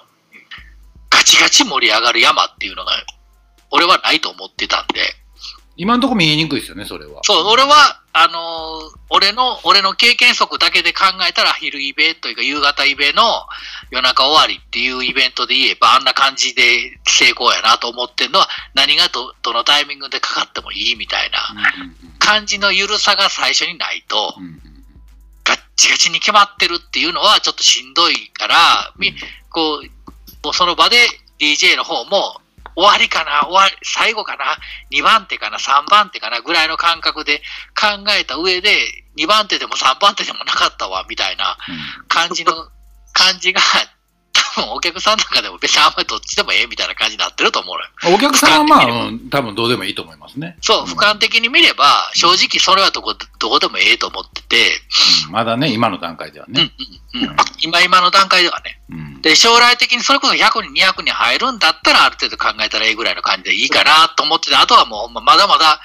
[1.10, 2.92] ガチガチ盛り上がる山っていうのが、
[3.70, 5.00] 俺はないと思ってたんで、
[5.76, 7.20] 今んとこ見えにくいですよね、それは。
[7.22, 13.22] そう、俺は、あのー俺の、俺の経験則だけで考えたら、昼イベというか夕方イベの
[13.90, 21.38] 夜中終わりっていうイベントで言えば、あんな感じで成功やなと思ってるのは、何がど、どのタイミングでかかってもいいみたいな
[22.18, 24.34] 感じの緩さが最初にないと。
[25.44, 29.14] ガッチガチに決まってるっていうのはちょっとしんどいから、み
[29.50, 30.96] こう、もうその場で
[31.38, 32.40] DJ の方も、
[32.76, 33.46] 終わりかな？
[33.48, 34.56] 終わり、最後かな
[34.90, 36.40] ?2 番手かな ?3 番手かな？
[36.40, 37.42] ぐらいの感覚で
[37.78, 38.76] 考えた上で、
[39.16, 41.56] 2番手でも3番手でもなかったわ、みたいな
[42.08, 42.52] 感じの、
[43.12, 43.93] 感じが、多
[44.54, 48.14] 分 お客さんの中でも別にあんまりどっちでもええみたいな感じになってると思う。
[48.14, 50.56] お客さんはまあ、うん、多分どうでもいいと思いますね。
[50.60, 54.82] そう、俯瞰的に見れば、正直それはどこ、どこでもええと思ってて、
[55.26, 56.70] うんまだね、今の段階ではね。
[57.14, 58.80] うんうんうん、今今の段階ではね。
[58.90, 59.22] うん。
[59.22, 65.80] で、将来的にそれこそ100人、200人入るんだったら、ある程度考えたらええぐらいの感じでいいかなと思ってて、あとはもう、ままだまだ、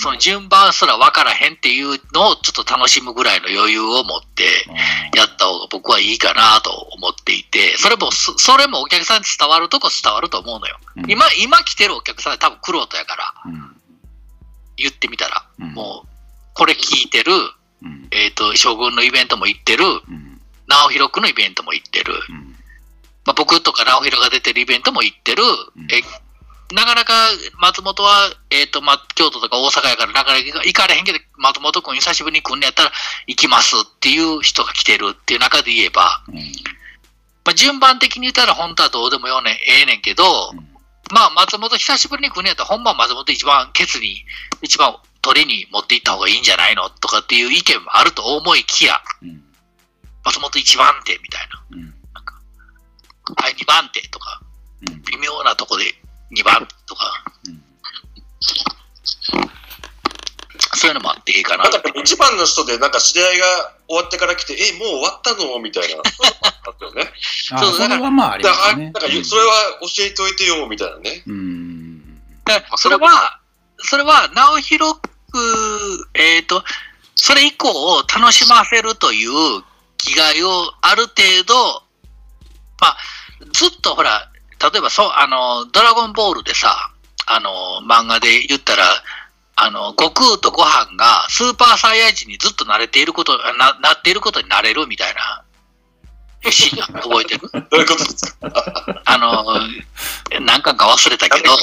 [0.00, 4.44] その順番すら分からへんっていうのをちょっと楽しむぐらいの余裕を持って
[5.14, 10.78] やった方が僕はいいかなと思っていて、それも、そそれもお客さんに伝わるとこ伝わると思うのよ。
[10.96, 13.76] うん今、今来てるお客さん多分クロートやから、うん。
[14.78, 16.08] 言ってみたら、うんもう、
[16.54, 17.32] これ聞いてる、
[17.82, 18.08] うん。
[18.10, 20.40] えっ、と、将軍のイベントも行ってる、うん。
[20.66, 22.14] 直弘区のイベントも行ってる。
[22.14, 22.56] うん。
[23.26, 25.46] まあ、僕とか直弘が出てるイベントも行ってる、ん
[25.92, 26.00] え
[26.72, 27.12] なかなか
[27.58, 32.92] 松本は、えっ、と、まあ、京都とか大阪やからなかなか行かれへんけど、松本君久しぶりに来んのやったら
[33.26, 36.36] 行きますっていう人が来てるっていう中で言えば、うん。
[37.44, 40.70] まあ、順番的に言ったら本当はどうでもよねええねんけど、うん
[41.12, 44.24] まあ、松本久しぶりに来んのやったら、本番松本一番ケツに、
[44.62, 46.88] 一番取りに持っていった方がいいんじゃないの？
[46.88, 49.42] とかっていう意見もあると思いきや、うん。
[50.24, 51.64] 松本一番手みたいな。
[51.72, 51.94] うん。
[53.36, 54.40] はい、2番手とか、
[54.88, 55.02] うん。
[55.02, 55.94] 微妙なとこで
[56.32, 57.60] 2番とか、うん
[60.80, 63.44] そういうのもあっていいかななんかでも一番の人で、なんか知り合いが
[63.86, 65.58] 終わってから来て、え、もう終わったの？
[65.60, 65.88] みたいな。
[65.90, 67.12] そういうのもあったよね。
[67.52, 68.92] あそうそれはまあありだから、ますねなん。
[68.92, 71.22] かそれは教えておいてよ、みたいなね。
[71.26, 72.22] うん。
[72.76, 73.40] それは、
[73.78, 76.64] それは、直広く、えっ、と、
[77.14, 79.30] それ以降を楽しませるという
[79.98, 81.82] 気概をある程度、
[82.80, 82.96] まあ、
[83.52, 84.29] ずっとほら、
[84.62, 86.90] 例えばそう、あの、ドラゴンボールでさ、
[87.26, 88.84] あの、漫画で言ったら、
[89.56, 95.44] あの、悟空とご飯がスーパーサイヤ人にずっと慣れていること、な、なっていることになれるみたいな、
[96.50, 97.50] シーン覚えてる？
[97.70, 99.02] どういうことですか？
[99.04, 99.60] あの、
[100.40, 101.56] 何巻か忘れたけど、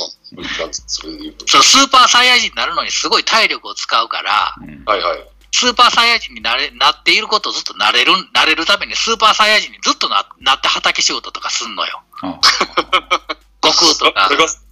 [1.47, 5.27] そうスーパーサイヤ人になるのにすごい体力を使うから、うんはいはい。
[5.51, 12.03] スーパーサイヤ人になれなっていることをずっとなれる、なれるためにスーパーサイヤ人にずっとななって畑仕事とかすんのよ。
[12.21, 12.39] あ
[13.63, 14.29] 悟空とか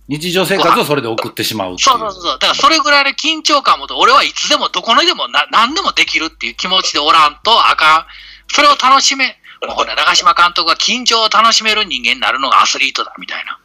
[0.08, 2.40] 日常生活をそれで送ってしまうっていそうそうそう。
[2.40, 8.06] だからそれぐらいの緊張感もと、俺はいつでもどこにでもな何でもできるっていう気持ちでおらんとあかん。
[8.54, 9.36] それを楽しめ、
[9.68, 13.60] もう長嶋監督が緊張を楽しめる人間になるのがアスリートだみたいな。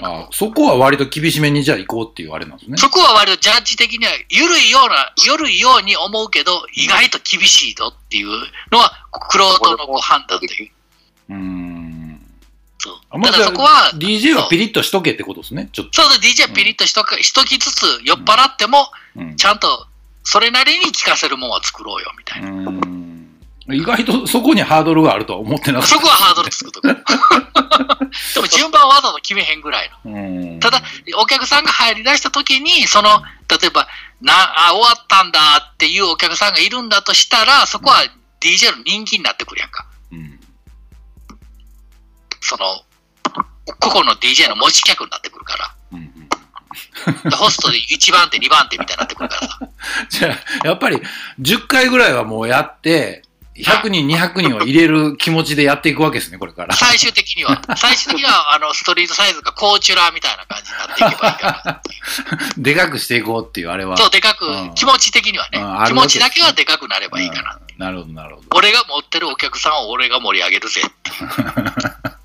[0.00, 2.76] あそこは割と厳しめにじゃあ行こうっていうあれなんですね。
[2.76, 8.28] そこは割とジャッジ的には緩いような、緩いように思うけど、意外と厳しいぞっていう
[8.72, 8.92] のは、
[9.30, 10.70] クロートの判断という。
[11.30, 11.77] うーん。
[12.88, 15.68] そうだからそこは、DJ はピリッとしとけってことですね。
[15.72, 16.02] ちょっと。
[16.02, 19.86] そうそう、DJ はピリッとしとくしときつつ、酔っ払っても、うんちゃんと、
[20.24, 22.62] それなりに聴かせるもんは作ろうよ、みたいう
[23.68, 23.74] な。
[23.74, 25.94] 意外とそこにハードルがあるとは思ってなかった。
[25.94, 26.88] そこはハードル作っとく。
[28.34, 30.12] でも順番はわざと決めへんぐらいの。
[30.12, 30.18] う
[30.56, 30.82] んただ、
[31.18, 33.86] お客さんが入り出した時に、その、例えば、
[34.20, 38.04] な、あ、終わったんだっていうお客さんがいるんだとしたら、そこは
[38.40, 39.86] DJ の人気になってくるやんか。
[42.40, 42.82] うんその、
[43.80, 45.74] 個々の DJ の持ち客になってくるから。
[45.92, 46.28] うんうん
[47.24, 49.58] でホストで1番手、2番手みたいになってくるからさ。
[50.10, 51.00] じゃあ、やっぱり
[51.40, 53.22] 10回ぐらいはもうやって、
[53.56, 56.74] 100人、200人を入れる気持ちでやっていくわけですね、これから。
[56.74, 57.60] 最終的には。
[57.76, 61.98] 最終的には、あの、ストリートサイズがコーチュラーみたいな感じになっていけばいいかなってい
[62.60, 62.62] う。
[62.62, 63.96] でかくしていこうっていうあれは。
[63.96, 65.86] そう、でかくうん、気持ち的にはねうんあ。
[65.86, 67.58] 気持ちだけはでかくなればいいかな。
[67.60, 68.48] うんなるほど、なるほど。
[68.56, 71.28] 俺が持ってるお客さんを俺が盛り上げるぜっていう。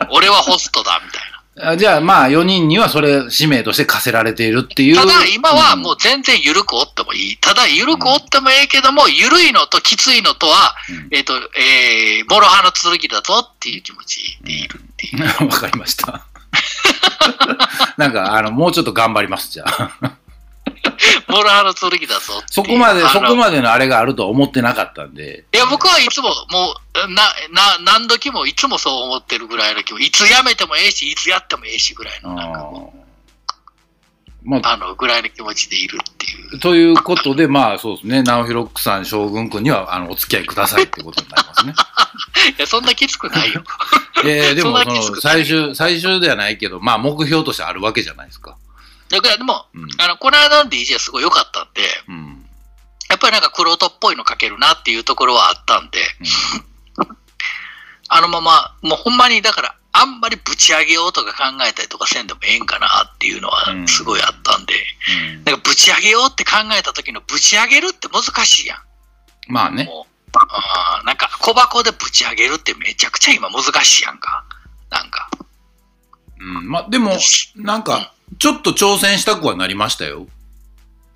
[0.10, 1.34] 俺はホストだ、みたいな。
[1.56, 4.96] あじゃあ、まあ、4人にはそれ、使命として課せられているっていう。
[4.96, 7.36] ただ、今はもうう全然緩くおってもいい。
[7.36, 15.22] ただ、緩くおってもええけども、緩いのときついのとは、うんえっ、と、えー、諸刃の剣だぞっていう気持ちでいるっていう。
[15.22, 15.26] ん。
[15.48, 16.26] わかりました。
[17.96, 20.16] なんか、あの、もうちょっと頑張ります、じゃあ。
[21.28, 25.44] 諸刃の剣だぞそこまで、そこまでのあれがあるとは思ってなかったんで。
[25.52, 26.74] いや、僕はいつも、も
[27.06, 30.06] う、な、な、何時もいつもそう思ってるぐらいの気持ち。
[30.06, 33.04] いつやめてもええし、いつやってもええしぐらいあの、なんかもう、ー
[34.44, 36.60] まあ、あの、ぐらいの気持ちでいるっていう。
[36.60, 38.22] ということで、まあ、そうですね。
[38.22, 41.72] 直弘さん、将軍君には、あの、お付き合いくださいってことになりますね。
[42.58, 43.64] いや、そんなきつくないよ。
[44.22, 48.56] えー、でも、その、最終、最終ではないけど、まあ、目標としてあるわけじゃないですか。
[49.14, 49.88] だから、でも、うん。
[49.98, 52.46] あの、この間の DJ はすごい良かったんで、うん。
[53.08, 56.00] やっぱりなんかクロートっぽいのかけるなっていうところはあったんで、
[58.08, 68.78] あのまま、もうほんまに、だから、あんまりぶち上げようとか考えたりとかせんでもええんかなっていうのはうんすごいあったんで、うんなんかぶち上げようって考えた時のぶち上げるって難しいやん。
[69.46, 69.88] まあね。
[70.36, 74.44] あーなんか小箱でぶち上げるってめちゃくちゃ今難しいやんか。
[74.90, 75.30] なんか。
[76.40, 76.68] うん。
[76.68, 77.16] まあ、でも、
[77.56, 80.26] なんか、ちょっと挑戦したくはなりましたよ。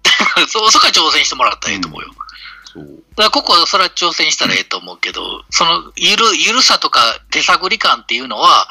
[0.49, 2.11] そう、そこは挑戦してもらったらええと思うよ。
[2.65, 2.85] そう。
[2.85, 8.69] だからここはそれは挑戦したらええと思うけど、そのゆる、ゆるさとか手探り感っていうのは、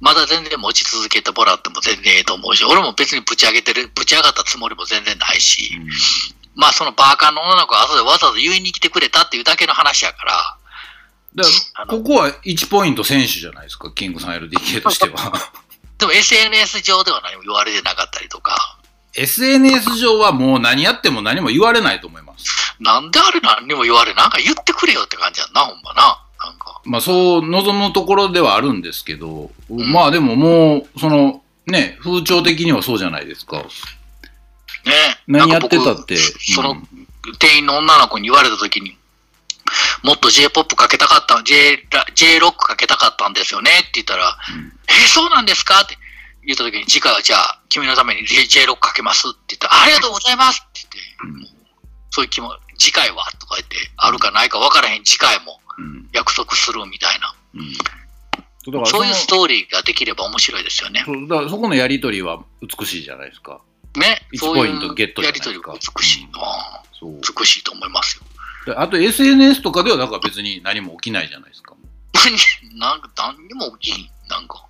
[0.00, 5.88] まだ全然持ち続けてもらっても全然ええと思うし、俺も別にぶち上げてる、ぶち上がったつもりも全然ないし、うん
[6.56, 10.56] まあそのバーカンの女の子が後でわざわざ言いに来てくれたっていうだけの話やから、
[11.34, 15.32] だからここは1ポイント選手じゃないですか、キングさん LDK としては。
[16.00, 18.78] でも SNS 上では何も言われてなかったりとか、
[19.14, 22.76] SNS 上はもう何やっても何も言われないと思います。
[22.80, 26.22] なんであれ何にも言われ、なんか言ってくれよって感じやんな、ほんまな。
[26.42, 26.80] なんか。
[26.84, 33.58] まあそう望むところではあるんですけど、んまあでももう、その、ね、風潮的にはそうじゃないですか。
[33.58, 33.64] ね。
[35.26, 36.16] 何やってたって。
[36.16, 37.06] そのうん
[37.38, 38.96] 店員の女の子に言われたときに、
[40.02, 43.70] もっと J-POP かけたかった、J ラ J-ROCK かけたかったんですよね。
[43.80, 44.72] って言ったら、うん。
[44.88, 45.80] えーそうなんですか？
[45.80, 45.96] って
[46.44, 49.28] 言ったときに、次回はじゃあ、君のために J- J-ROCK かけます。
[49.28, 50.62] って言ったら、ありがとうございます。
[50.66, 50.86] って
[51.22, 51.50] 言って、
[52.10, 56.08] そういう気も、次回はとか言って、あるかないか分からへん次回もうん。
[56.12, 57.72] 約束するみたいな、うん。
[58.64, 61.02] そそういうのストーリーができれば面白いですよね。
[61.06, 63.60] そうだからそこのやりとりは美しいじゃないですか。
[63.96, 65.50] ね、1そういポイントゲッうトじゃないですか。
[65.50, 66.24] やりとりが美しい。
[66.24, 67.20] うん。
[67.20, 68.22] 美しいと思いますよ。
[68.66, 71.74] であと SNS とかではだから別に何も起きないじゃないですか。
[72.78, 74.66] なんか何にも起きん、なんか。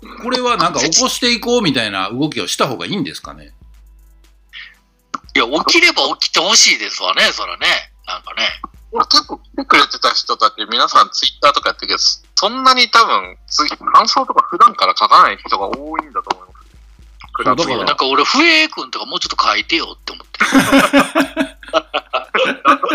[0.22, 3.52] これはなんか起こしていこうみたいな動きをした方がいいんですかね。
[5.34, 7.66] いや、起きれば起きてほしいですわね、そらね。
[8.06, 8.48] なんかね。
[8.92, 11.98] 結構来てくれてた人たち、皆さんツイッターとかやってるけど、
[12.34, 13.36] そんなに多分、
[13.92, 16.60] 感想とか普段から書かない人が多いんだと思います。
[17.44, 20.40] だからなんか俺、笛くんとかもうちょっと書いてよって思って。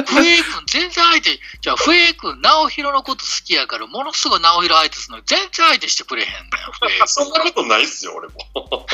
[0.06, 6.58] 笛くん全然相手、じゃあ笛くん、直弘のこと好きやから、ものすごい直弘相手するのに全然相手してくれへんだ。
[7.08, 8.86] そんなことないっすよ、俺も。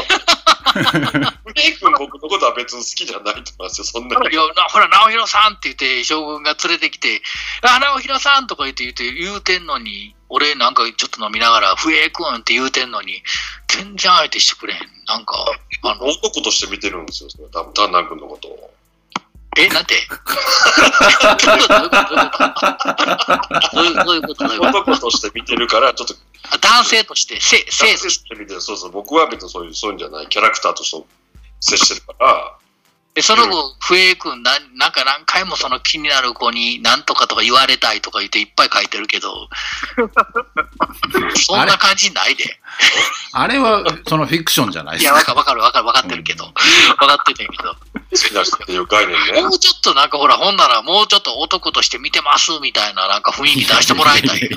[0.72, 4.16] フレイ君僕のことは別に好きじゃないと思いますよ、そんな。
[4.30, 7.22] いや、なほら、直弘さんって言って、将軍が連れてきて、
[7.62, 13.22] あ、直弘さんとか言って言って言うてんのに、俺なんかちょっと飲みながら、笛くんって言うてんのに、
[13.68, 14.80] 全然相手してくれへん。
[15.08, 15.46] なんか、
[15.84, 18.74] あの、男として見てるんですよ、多分、タンナン君のことを。
[19.58, 19.96] え、なんて？
[23.74, 24.06] どういうこと？
[24.06, 24.48] どういうこと？
[24.48, 24.80] どういうこと？
[24.80, 26.16] 男として見てるから、ちょっと、
[26.52, 28.10] あ男性として、性、性として。
[28.10, 28.62] して見てる。
[28.62, 31.06] そうそう、僕は別にそういう、そういうんじゃない、キャラクターとして
[31.60, 32.58] 接してるから、
[33.14, 39.50] で、その後、笛くん、なんなんか何回もその気になる子に、なんとかとか言われたいとか言っていっぱい書いてるけど、
[41.36, 42.46] そんな感じないで。
[43.34, 43.60] あれ？
[43.60, 45.34] はそのフィクションじゃないいや、ですか。
[45.34, 47.76] わかるわかるわかるわかってるけど、わかっててんけど、
[48.12, 49.50] 好きな人っていう概念ねも。
[49.50, 54.40] うちょっとなんかほら、ほんならもうちょっと男として見てますみたいななんか雰囲気出してもらいたい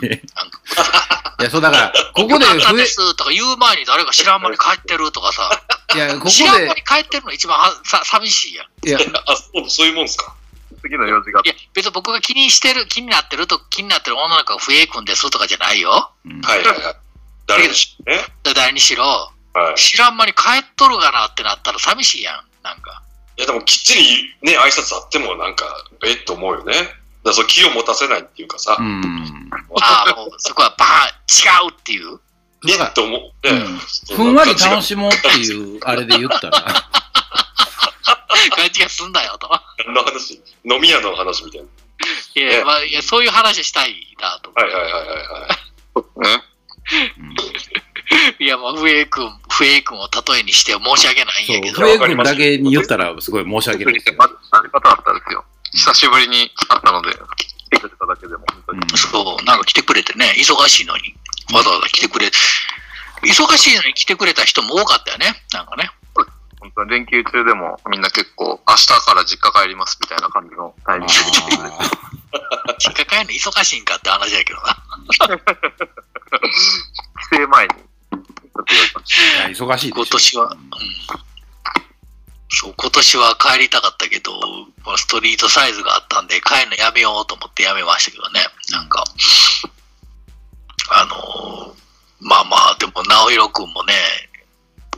[1.40, 5.60] いや、そうだから、ここでよかったで、すとか言う前に誰か知らん間に帰ってるとかさ、
[5.94, 8.88] いや、ここ知らん間にで、帰ってるの一番はさ寂しいやん。
[8.88, 10.34] いや、あ、そうそういうもんですか？
[10.82, 16.10] 次の用事がいや、別に僕が気にしてる、気になってると、気になってる女の子が笛くんですとかじゃないよ。
[16.26, 16.96] うんはいはいはい。
[17.46, 18.24] 誰でしょうね。
[18.54, 19.04] 誰にしろ、
[19.54, 19.78] はい。
[19.78, 22.44] 知らん間に帰っとるがなってなったら寂しいやん。
[22.62, 23.02] なんか。
[23.36, 25.64] いや、でもきっちりね、挨拶あってもなんか、
[26.04, 26.74] えっと思うよね。
[27.24, 29.50] だそう気を持たせないっていうかさう、ん。
[29.80, 32.20] ああ、もうそこはバーン、違うっていう。
[32.66, 36.64] えっと思って、うんそふんわり楽ししもうっていう、あれで言ったら、
[38.56, 39.50] 感じがすんだよと。
[39.84, 40.40] 何の話？
[40.64, 41.66] 飲み屋の話みたいな。
[42.34, 44.50] いや、まあ、いやそういう話したいなと。
[44.54, 46.28] はいはいはいはいはい。
[46.28, 46.44] ね。
[47.18, 47.34] うん
[48.38, 51.80] いや、まあ、笛くん、笛くんを例えにして申し訳ないんやけ、ど。
[51.80, 54.16] 笛君だけに言ったらすごい申し訳ないですよ。
[54.18, 54.70] あったんで
[55.26, 55.44] すよ。
[55.72, 58.78] 久しぶりに会ったので、来てくれただけでも本当に。
[58.78, 61.14] うんそう、なんか来てくれてね、忙しいのに、
[61.52, 62.30] わざわざ来てくれ、
[63.22, 65.90] 忙しいのに来てくれた人も多かったよね、なんかね。
[66.60, 71.76] 本当に連休中でもみんな結構、明日から実家帰りますみたいな感じのタイミングで来てくれて。
[71.76, 72.04] あ
[72.78, 74.76] 実家帰るの忙しいんかって話やけどな。
[77.30, 77.74] 帰省前に、
[78.62, 80.70] っと言われましーいや忙しい今年は、うん。
[82.48, 84.32] そう、今年は帰りたかったけど、
[84.96, 88.40] ストリートサイズがあったんで、帰るのやめようと思ってやめましたけどね。
[88.70, 89.04] なんか、
[90.90, 91.84] あのー
[92.20, 93.94] まあまあ、でも、直弘くんもね、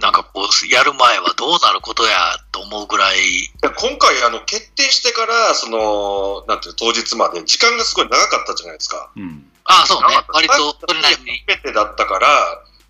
[0.01, 2.13] なんかこう、やる前はどうなることや
[2.53, 9.11] と思うぐらい、いや今回あの決定してからそのなんていうの当日まで時間がすごい長かったじゃないですか。
[9.17, 9.51] うん。
[9.65, 11.43] ああ、そうね割とそれなりに。
[11.49, 12.29] 初めてだったから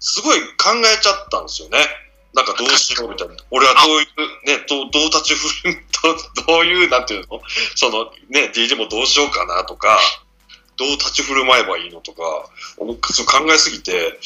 [0.07, 1.79] すごい考えちゃったんですよね。
[2.33, 3.35] なんかどうしようみたいな。
[3.51, 7.43] 俺はどういうねどうどう立ち振るどう どういうなんていうの？
[7.75, 9.99] そのね DJ もどうしようかなとか。
[10.79, 12.21] どう立ち振る舞えばいいのとか、
[12.77, 14.19] 考えすぎて、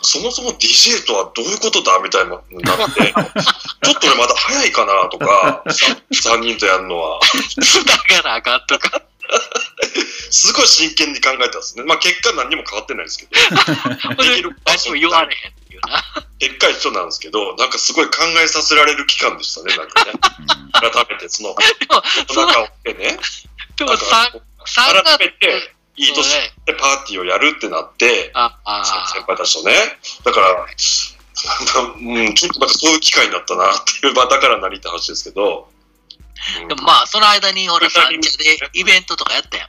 [0.00, 3.10] そもそも DJ とはどういうことだみたいなになって、
[3.82, 7.20] ちょっと俺まだ早いかなとか、3人とやるのは。
[7.60, 9.02] つながらあかんとか。
[10.30, 11.84] すごい真剣に考えたんですね。
[11.84, 13.30] まあ結果何にも変わってないですけど、
[14.66, 16.04] 何も言われへんっていうな。
[16.38, 20.12] 結果一緒なんですけど、なんかすごい考えさせられる期間でしたね、なんかね。
[20.72, 22.54] 改めてその、大人が
[22.84, 23.18] 起きてね、
[23.76, 24.32] でもなんかさ
[24.66, 29.98] 3改月めていい年でパーティーをやるってなって、先輩たちとね。
[30.24, 35.75] だから、うん、ちょっとなんかそういう機会になったなっていう、まあだからなりって話ですけど、うん
[36.68, 39.68] でもまあ、その間に、ほら、三茶でイベントとかやったやん。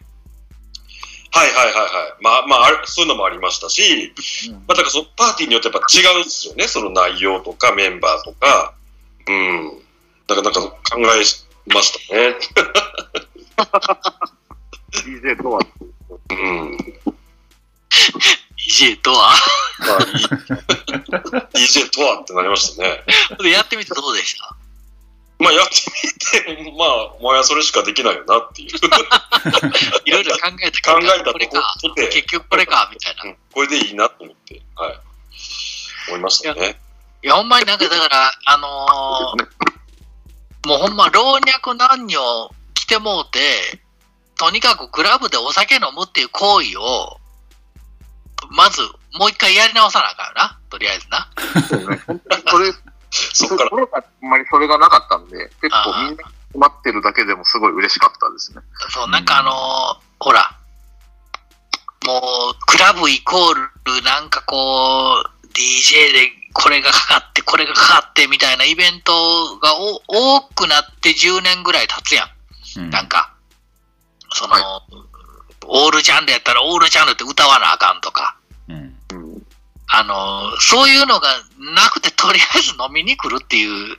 [1.30, 2.13] はいはいはいはい。
[2.22, 4.13] まあまあそういうのもありましたし、
[4.47, 6.68] うんまあ、だからそのパーティーによってやっぱ違うんですよね。
[6.68, 8.74] その内容とかメンバーとか。
[9.28, 9.72] うん。
[10.26, 11.03] だからなんか考え
[11.74, 12.36] ましたね。
[14.93, 15.59] DJ とは？
[16.32, 16.78] うん。
[18.57, 19.34] DJ とは？
[19.80, 19.99] まあ、
[21.59, 23.03] い DJ とはってなりましたね。
[23.43, 24.55] でやってみてどうでした？
[25.40, 28.70] まあやってみて、まあ、もやそれしかできないよなっていう。
[30.06, 31.76] いろいろ考えた考えたとこれか
[32.12, 33.26] 結局これかみたいな。
[33.26, 35.00] いうんこれでいいなと思って、はい。
[36.10, 36.80] 思いましたね。
[37.28, 39.48] や、ほんまになんかだから、あのー
[40.66, 42.20] もうほんま老若男女
[42.74, 43.40] 来てもうて、
[44.38, 47.20] とにかくクラブでお酒飲むっていう行為を、
[48.50, 48.82] まず
[49.18, 51.30] もう一回やり直さなあかんよな、とりあえずな。
[52.52, 52.74] それ、
[53.12, 56.24] そっからコロナあんまりそれがなかったんで、結構みんな
[56.55, 58.62] 待ってるだけでもすごい嬉しかったですね。
[58.89, 60.58] そう、なんかあのーほら、
[62.05, 62.20] も
[62.51, 69.14] う、クラブイコール、なんかこう、DJ でこれがかかって、これがかかってみたいなイベント
[69.60, 70.01] がお
[70.39, 72.30] 多くなって10年ぐらい経つやん。
[72.84, 73.34] うんなんか、
[74.34, 74.82] その、は
[75.68, 78.38] オールジャンルやったらオールジャンルって歌わなあかんとか、
[78.68, 78.97] うんうん。
[79.90, 81.30] あの、そういうのが
[81.76, 83.98] なくて、とりあえず飲みに来るっていう、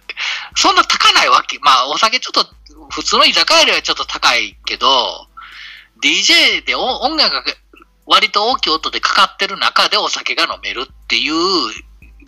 [0.55, 1.59] そんな高ないわけ。
[1.61, 2.47] まあ、お酒ちょっと、
[2.91, 5.26] 普通の居酒屋よりはちょっと高いけど、
[6.03, 7.43] DJ で音音楽が
[8.07, 11.34] 割と大きい音でかかってる中でお酒が飲めるっていう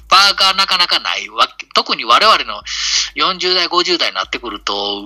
[0.09, 1.67] 場がなかなかないわけ。
[1.75, 2.63] 特に我々の
[3.17, 5.03] 40代、50代になってくると、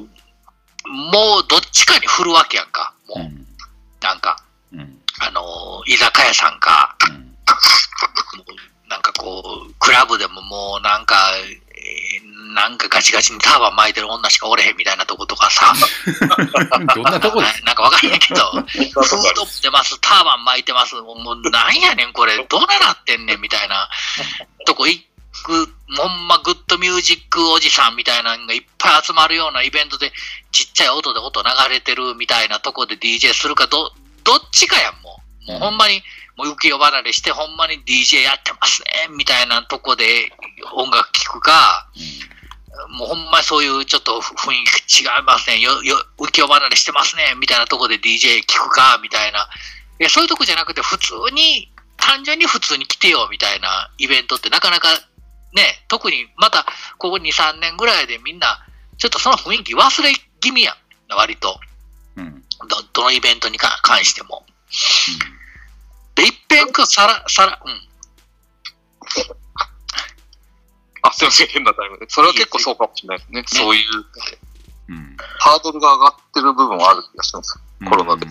[0.87, 2.95] もうどっちかに振るわけやんか。
[3.09, 3.45] もう、うん
[4.01, 4.37] なんか、
[4.71, 7.34] うんあの、居酒屋さんか、うん
[8.89, 15.75] なんかこう、クラブでももうなんか、えーなんかガチガチにターバン巻いてる女しかおれへんみたいなとことかさ、
[16.95, 23.91] どんなとこです なんかわからへんけど、 フードってます、ターバン巻いてます、もうなんやねんこれ、どうなってんねんみたいな。
[24.67, 25.05] とこ行
[25.43, 30.13] く、ほんまグッドミュージックおじさんみたいなのがいっぱい集まるようなイベントで、
[30.53, 33.93] ちっちゃい音で音流れてるみたいなとこで DJ するか、ど、
[34.23, 35.51] どっちかやん、もう。
[35.51, 36.03] もうほんまに、
[36.37, 40.33] もう浮世離れして、ほんまに DJ やってますね、みたいなとこで
[40.75, 41.89] 音楽聴くか、
[42.99, 49.49] もうほんまにそういうちょっと雰囲気違いますね、よよ浮世離れしてますね、みたいなとこで DJ 聴くか、みたいな。
[50.01, 54.89] いや、そういうとこじゃなくて、普通に、単純に普通に来てよ、みたいなイベントってなかなか
[55.53, 56.67] ね、特にまた、
[56.99, 58.67] ここ2、3年ぐらいでみんな、
[58.99, 60.77] ちょっとその雰囲気忘れ気味やん、
[61.17, 61.61] 割と。
[62.17, 64.47] うんうんどどのイベントにか関しても。
[64.71, 65.34] で、
[66.23, 67.81] いっぺんくさら、さら、うん。
[71.03, 72.07] あ、すいません、変なタイムで。
[72.09, 73.45] それは結構そうかもしれないですね。
[73.47, 73.85] そういう
[74.89, 77.59] うんハードルが上がってる部分はある気がします。
[77.89, 78.27] コロナで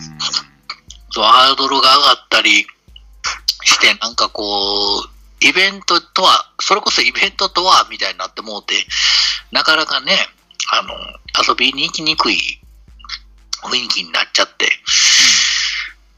[1.10, 2.66] そう、ハードルが上がったり
[3.62, 8.74] して、なんかこう、イベントとは、それこそイベントとは、みたいになってもうて、
[9.52, 10.12] なかなかね、
[10.72, 10.94] あの、
[11.46, 12.60] 遊びに行きにくい
[13.62, 14.66] 雰囲気になっちゃって。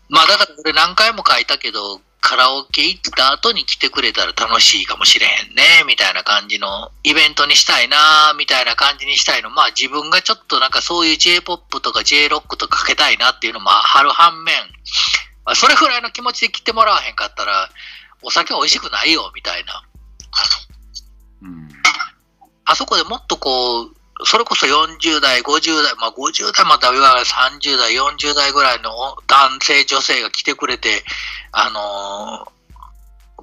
[0.08, 9.50] まあだから俺何回も書いたけど、カラオケ行った後に来てくれたら楽しいかもしれへんね、みたいな感じのイベントにしたいな、みたいな感じにしたいの。
[9.50, 14.54] まあ自分がちょっとなんかそういう J-POP とか J-ROCK とかかけたいなっていうのもある反面、
[15.44, 17.70] まあそれぐらいの気持ちで来てもらわへんかったら、
[18.22, 19.82] お酒美味しくないよ、みたいな。
[21.42, 21.68] うん
[22.68, 31.04] あそこでもっとこう、それこそ40代、50代、まあ50代また言わない30代、40代ぐらいの男性、女性が来てくれて、
[31.52, 32.56] あのー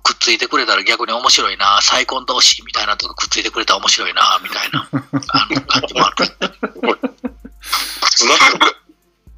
[0.04, 6.16] くっついてくれたら逆に面白いな、再婚同士みたいなとかくっついてくれたら面白いな、みたいな、あの感じもある。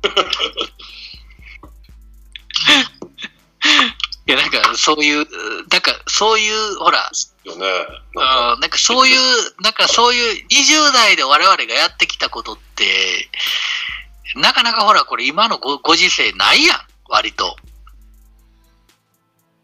[4.27, 5.17] いや、なんかそういう、
[5.69, 7.11] なんかそういう、ほら、
[7.45, 7.65] よね。
[8.15, 9.17] なんかうんなんかそういう、
[9.61, 13.29] なんかそういう20代で我々がやってきたことって、
[14.35, 16.77] なかなかほら、これ今のごご時世ないやん、
[17.09, 17.55] 割と。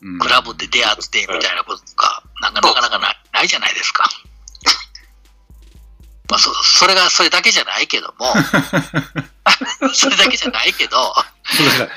[0.03, 4.09] うんクラブで出会ってみたいなこととか、なんかなかなかないないじゃないですか。
[6.27, 8.33] まあそ、それがそれだけじゃないけども、
[9.93, 11.13] それだけじゃないけど、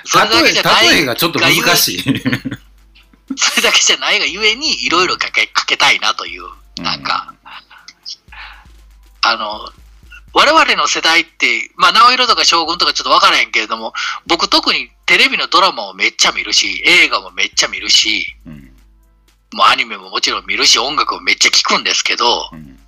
[0.04, 2.04] それだけじゃない例え例えがちょっと難しい。
[3.36, 6.42] それだけじゃないがゆえに、いろいろかけかけたいなという、
[6.82, 7.34] なんか、
[9.22, 9.72] あの、
[10.34, 13.94] 我々の世代って、まあ、直色とか将軍とかちょっとわからへんけれども、
[14.26, 18.70] 僕特にテレビのドラマをめっちゃ見るし、映画もめっちゃ見るし、うん。
[19.52, 22.78] もうアニメももちろん見るし、音楽もめっちゃ聞くんですけど、うん。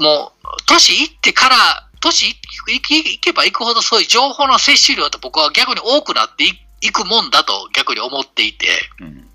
[0.00, 1.56] もう、年いってから、
[2.00, 6.44] 年いいいけばいくほどそういう情報の摂取量って僕は逆に多くなって
[6.80, 8.66] いくもんだと逆に思っていて、
[9.00, 9.29] うん。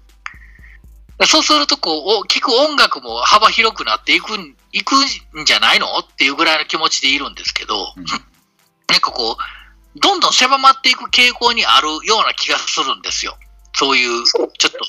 [1.23, 5.87] そうするとこう、お聞く音楽も幅広くなっていくん、いくんじゃないの？
[5.99, 8.05] っていうぐらいの気持ちでいるんですけど、うん。
[8.87, 13.37] なんかこう、どんどん狭まっていく傾向にあるような気がするんですよ。
[13.77, 14.85] そういう、ちょっと。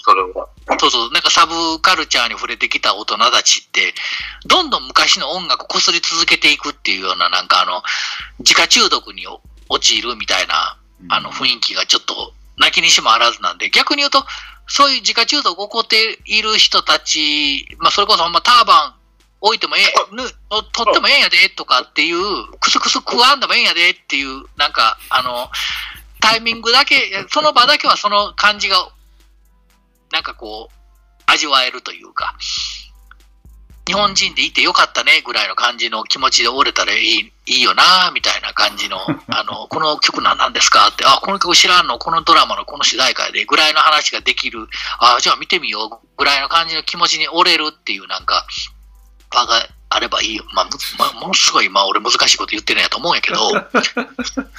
[0.79, 3.95] そうそう、なんかサブカルチャーに触れてきた大人たちって、
[4.45, 7.83] どんどん昔の音楽をこすり続けていくっていうような、なんかあの、
[8.41, 9.27] 自家中毒に
[9.69, 14.25] 陥るみたいな、あの雰囲気がちょっと、泣きにしもあらずなんで、逆に言うと、
[14.67, 18.95] そういう自家中毒起こっている人たち、まあ、それこそほんまターバン
[19.41, 19.85] 置いてもええ、
[20.73, 22.17] 取ってもええんやで、とかっていう、
[22.59, 25.51] クスクス食わんでもええんやでっていう、なんか、あの、
[26.21, 26.97] タイミングだけ、
[27.29, 28.89] その場だけはその感じが、
[30.13, 30.77] なんかこう、
[31.27, 32.35] 味わえるというか、
[33.87, 38.99] 日本人でいてよかったねぐらいの感じの気持ちで折れたらいいいいよなみたいな感じの、
[39.31, 40.89] あの、この曲何なんですか？
[40.89, 41.99] って、あ、この曲知らんの？
[41.99, 44.69] このドラマのこの主題歌でぐらいの話ができる、
[44.99, 48.45] あ、じゃあ見てみようぐらいの感じの気持ちに折れるっていうなんか、
[49.31, 50.45] 場があればいいよ。
[50.53, 53.51] まあ、むまあ、ものすごい今俺難しいこと言ってるんやと思うんやけど、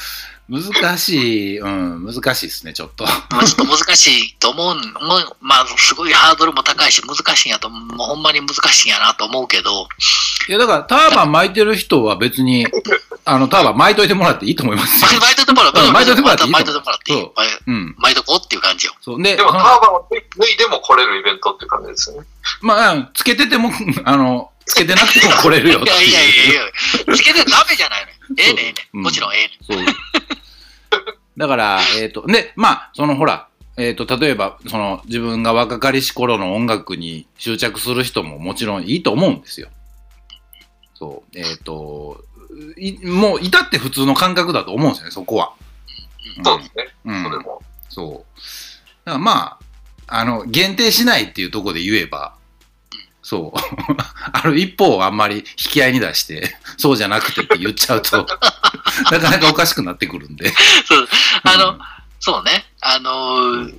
[0.50, 3.04] 難しい、うん、難しいですね、ちょっと。
[3.04, 9.88] まあちょっと難しいと思う、もうまあ、すごいハードルも高いし、難しいんやと、もうほんまに難しいんやなと思うけど、
[10.48, 12.66] いや、だから、ターバン巻いてる人は別に、
[13.26, 15.20] あの、ターバン巻いといてもらっていいと思いますよ。
[15.20, 15.74] 巻いといてもらう。
[15.76, 17.30] うん巻いといてもらっていい巻いといてもらっていい。
[17.36, 17.96] 巻いうん。
[17.98, 18.94] 巻いとこうっていう感じよ。
[19.02, 19.22] そう。
[19.22, 22.28] で、でも、ターバンを脱いでも来れるイベントって感じですよね。
[22.62, 23.74] まあ、つけてても、
[24.06, 26.08] あの、つけてなくても来れるよっていう。
[26.08, 28.18] いやいやいやいや、つけてダメじゃないのよ。
[28.38, 28.90] ええねんええね。
[28.94, 29.86] もちろんええねん。
[29.86, 30.37] そう。
[31.38, 39.70] だから、えっ、と、で、まあ、そのほら、えっ、と、例えば、その、自分が若かりし頃の音楽に執着する人ももちろんいいと思うんですよ。
[40.96, 41.38] そう。
[41.38, 42.24] えっ、と、
[42.78, 45.54] いもう、至って普通の感覚だと思うんですよね、そこは。
[46.44, 46.88] そうですね。
[47.06, 47.24] うん。
[47.24, 47.62] それも。
[47.90, 48.40] そう。
[49.06, 49.60] だからま
[50.08, 52.36] あ、あの、限定しないっていうところで言えば、
[53.22, 53.60] そう。
[54.32, 58.26] ある一方をあんまり引き合いに出して、そうじゃなくてって言っちゃうと、
[59.12, 60.54] なかなかおかしくなってくるんで。
[60.88, 61.08] そう、
[61.44, 61.80] あの、うん。
[62.20, 62.66] そうね。
[62.82, 63.70] あの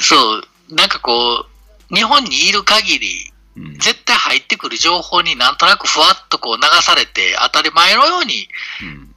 [0.00, 1.46] そう、なんかこ
[1.90, 3.78] う、日本にいる限り、うん。
[3.78, 8.48] 絶対入ってくる情報になんとなくふわっとこう流されて、当たり前のように
[8.82, 9.12] うん。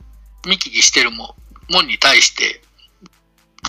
[0.46, 1.36] 見聞きしてるも
[1.70, 2.62] もんに対して、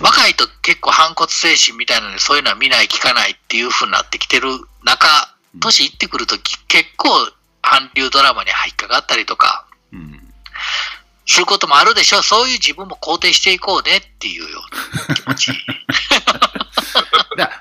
[0.00, 4.48] 若いと結構反骨精神みたいなので、そういうのは見ない、聞かないっていう風になってきてる
[4.84, 7.08] 中、年いってくるとき結構
[7.60, 10.20] 韓流ドラマに入っかかったりとか、うん
[11.26, 12.22] することもあるでしょう。
[12.22, 14.60] そういう自分も肯定していこうねっていうよ
[15.06, 15.52] うな気持ち。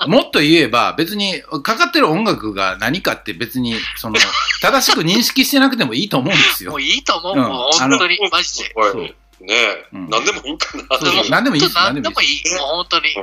[0.08, 4.18] もっと言えば、別にかかってる音楽が何かって別に、その、
[4.62, 6.82] 正しく認識してなくてもいいと思うんですよもう。
[6.82, 7.34] いいと思う。
[7.34, 8.74] うんもう本当に、マジで。
[9.42, 10.84] ねえ、うん何でもいいかな。
[11.30, 12.44] 何でもいいです何でもいい。
[12.52, 13.16] もう本当に。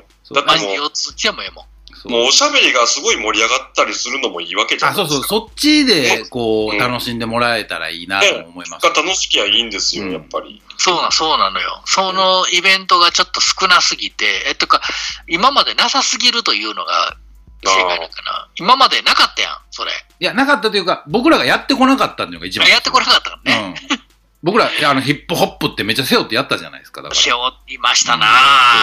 [0.47, 1.64] マジで4つちでもええもん。
[2.03, 5.28] そうもうおしゃべりがすごい盛り上がったりするのもいいわけじゃあ、そうそう、ないですか。
[5.28, 8.82] そっちで、こう、うん楽しんでもらえたらいいなと思います。
[8.82, 10.62] が楽しきゃいいんですよ、うんやっぱり。
[10.76, 11.82] そうな、そうなのよ。
[11.86, 14.80] そのイベントがちょっと少なすぎて、えっとか、
[15.26, 17.16] 今までなさすぎるというのが
[17.64, 18.49] 正解なのかな。
[18.57, 19.90] 今までなかったやん、それ。
[20.20, 22.68] いや、なかったというか、僕らがやってこなかったのが一番。
[22.68, 23.74] やってこなかったからね。
[23.90, 23.99] うん。
[24.42, 27.03] 僕ら、あの、ヒップホップってめっちゃ背負ってやったじゃないですか。
[27.03, 27.20] だから。
[27.20, 28.26] 背負いましたな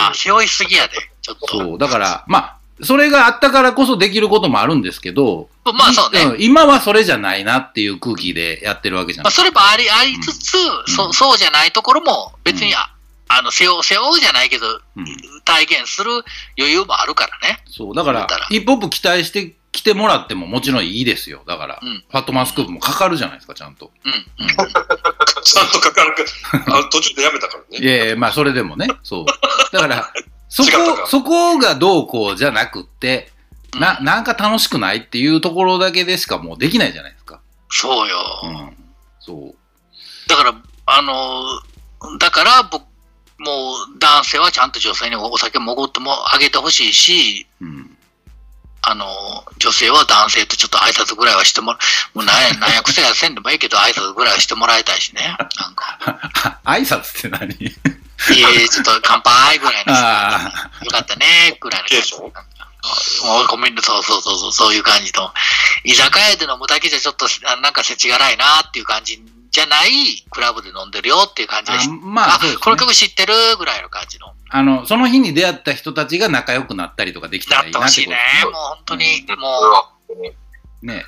[0.08, 0.16] うんぁ。
[0.16, 1.48] 背負いすぎやで、ちょっと。
[1.48, 1.78] そう。
[1.78, 6.38] だから、まあ、それがあったからこそできることもあるんですけど、まあそうね。
[6.38, 10.58] ん今はそれじゃないなっていう空気でやってるわけじゃまあ、ないそれもあり、ありつつ、
[10.88, 12.90] そそうじゃないところも別に、うんあ
[13.30, 14.68] あの、背負う、背負うじゃないけど、
[14.98, 15.06] うん
[15.46, 16.12] 体現する
[16.58, 17.64] 余裕もあるからね。
[17.70, 17.96] そう。
[17.96, 21.44] だから言うたら、ヒップホップ期待して来てもらってももちろんいいですよ。
[21.48, 23.92] だから、うんファットマンスクープもかかるじゃないですか、ちゃんと。
[24.06, 24.12] うん。
[24.12, 24.48] うん。
[24.48, 26.24] ちゃんとかかるか、
[26.78, 27.86] あ途中でやめたからね。
[27.86, 28.88] いやいや、まあ、それでもね。
[29.04, 29.26] そう。
[29.72, 30.14] だから、
[30.54, 33.32] そこ、そこがどうこうじゃなくって、
[33.80, 37.42] な、うんなんか楽しくないっていうところだけでしかもうできないじゃないですか。
[37.70, 38.16] そうよ。
[38.44, 38.78] うん。
[39.20, 40.30] そう。
[40.30, 40.54] だから、
[40.86, 42.84] あの、だから僕、
[43.40, 47.98] もう男性はちゃんと女性にお酒もおごってもあげてほしいし、うん。
[48.84, 49.06] あの、
[49.58, 51.80] 女性は男性とちょっと挨拶ぐらいはしてもら
[52.14, 55.36] もうなんや、なんや癖やせんでもいいけど、挨拶ぐらいはしてもらいたいしね。
[55.60, 58.03] なんか、 挨拶って何？
[58.32, 59.94] いえ、ちょっと乾杯ぐらいの。
[59.96, 60.52] あ
[60.84, 62.64] よかったね、ぐらいの感じ。
[63.26, 65.32] もうごめんね、そうそうそうそう、そういう感じの。
[65.84, 69.22] 居酒屋で飲むだけじゃちょっと、あなんか世知辛いなっていう感じ
[69.52, 69.90] じゃない、
[70.30, 72.80] クラブで飲んでるよっていう感じであしまあ、そうですこのね。
[72.82, 74.34] 曲知ってるぐらいの感じの。
[74.50, 78.46] あの、その日に出会った人たちが仲良くなったりとかできたならいいなってことってほしいね。
[78.46, 79.60] もう本当に、それも
[80.84, 81.06] う、ね。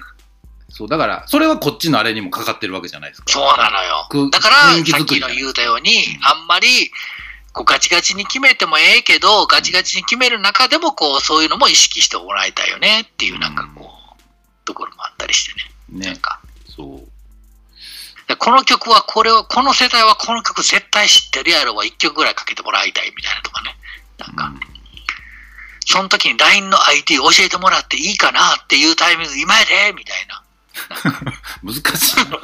[0.75, 3.31] そう、だから、それはこっちのあれにもかかってるわけじゃないですか。
[3.31, 4.29] そうなのよく。
[4.29, 6.91] だから、さっきの言うたように、あんまり、
[7.53, 15.71] こうガチガチに決めてもええけど、ガチガチに決める中でも、こう、そういうのも意識してもらいたいよねっていう、なんかこう、ところもあったりしてね。
[15.91, 16.19] なんね。
[16.19, 16.41] か、
[16.75, 18.27] そう。
[18.27, 23.77] でこの曲はこれを、この世代はこの曲絶対知ってるやろは1曲ぐらいかけてもらいたいみたいなとかね。
[24.17, 24.51] なんか、
[25.85, 30.44] その時に LINE の ID 教えてもらっていいかなっていうタイミング今やでみたいな。
[31.63, 32.39] 難しいな。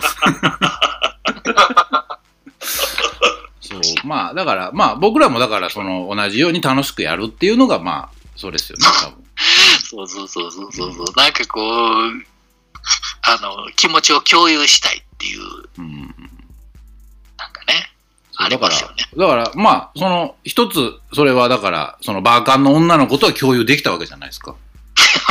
[3.62, 3.82] そう。
[4.08, 9.22] まあ、だから、まあ、僕らもだから、その、同じように楽しくやるっていうのが、まあ、そうですよね、多分。
[9.84, 11.06] そうそうそうそうそうそう。
[11.16, 12.32] なんかこう、
[13.24, 15.42] あの、気持ちを共有したいっていう、
[15.78, 16.02] うん。
[17.38, 17.92] なんかね、
[18.36, 24.56] ありそうだからますよね。、だから、まあ、その、一つ、それはだから、その、バーカンの女の子とは共有できたわけじゃないですか。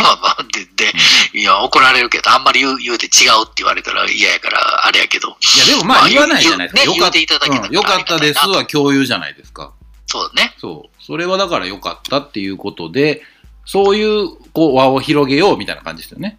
[0.02, 0.92] まあまあ、で、で、
[1.38, 6.92] いや、怒られるけど、あんまり言う言うて違うって言われたら嫌やから、あれやけど、いや、でもまあ、言わないじゃないですか。
[6.92, 9.72] よかっ言うね言うていただけよかったですは共有じゃないですか。
[10.06, 10.54] そうね。
[10.58, 11.02] そう。
[11.02, 13.22] それはだから良かったっていうことで、
[13.64, 16.38] そういう、こう、輪を広げようみたいな感じですよね。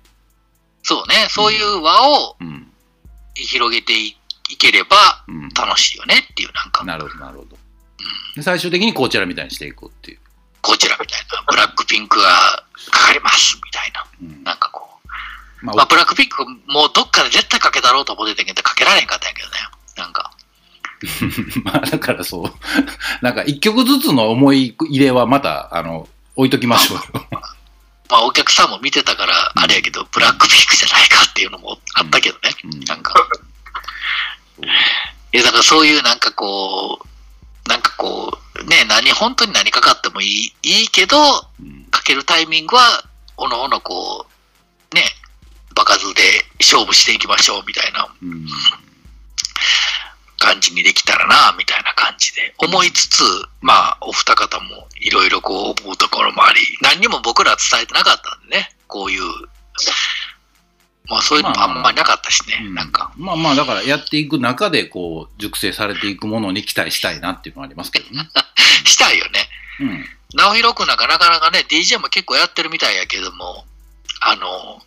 [0.84, 1.28] そうね。
[1.30, 2.68] そういう輪をうん。
[3.36, 4.18] 広げてい
[4.50, 5.50] いければうん。
[5.50, 7.58] 楽しいよねっていう、なんか、なるほど、なるほど。
[8.36, 10.20] で最終的にこちらみたいにしていくっていう。
[10.62, 14.44] こちらみたいな、ブラックピンクがかかりますみたいな、うん。
[14.44, 14.88] なんかこ
[15.62, 15.66] う。
[15.66, 19.56] ままあ、ブラックピンクもうどっかで絶対かけたろうと思ってたけど、かけられへんかったんやけどね。
[19.98, 20.32] なんか、
[21.64, 22.54] まあ、だからそう。
[23.22, 27.28] なんか、一曲ずつの思い入れはまた、あの、置いときましょうよ。
[28.10, 32.56] まあ、お客さんも見てたから、あれやけど、ブラックピンクじゃないかっていうのもあったけどね。
[32.66, 33.14] うんなんか。
[35.34, 41.18] いや、だからそういうなんかこう、なんかこう、ね、何、本当に何かかってもいい、いいけど、
[41.60, 43.04] うんかけるタイミングは、
[43.38, 44.26] おのおのこ
[44.92, 45.04] う、ね、
[45.76, 46.22] 場数で
[46.60, 48.48] 勝負していきましょうみたいなうん。
[50.40, 53.24] 感じにできたらな、みたいな感じで思いつつ、
[53.62, 59.22] まあ、お二方もいろいろこう思うところもあり、何にも僕らは伝えてなかったんでね、こういう、
[61.12, 63.12] まあそういうのもあんまりなかったしね、うんなんか。
[63.18, 68.30] まあまあ、だからやっていく中で、こう、熟成されていくものに期待したいなっていうのはありますけどね。
[68.86, 69.50] したいよね。
[69.82, 70.06] うん。
[70.34, 73.66] 直弘くんなんかなかなかね、DJ も結構やってるみたいやけども、
[74.22, 74.82] あの、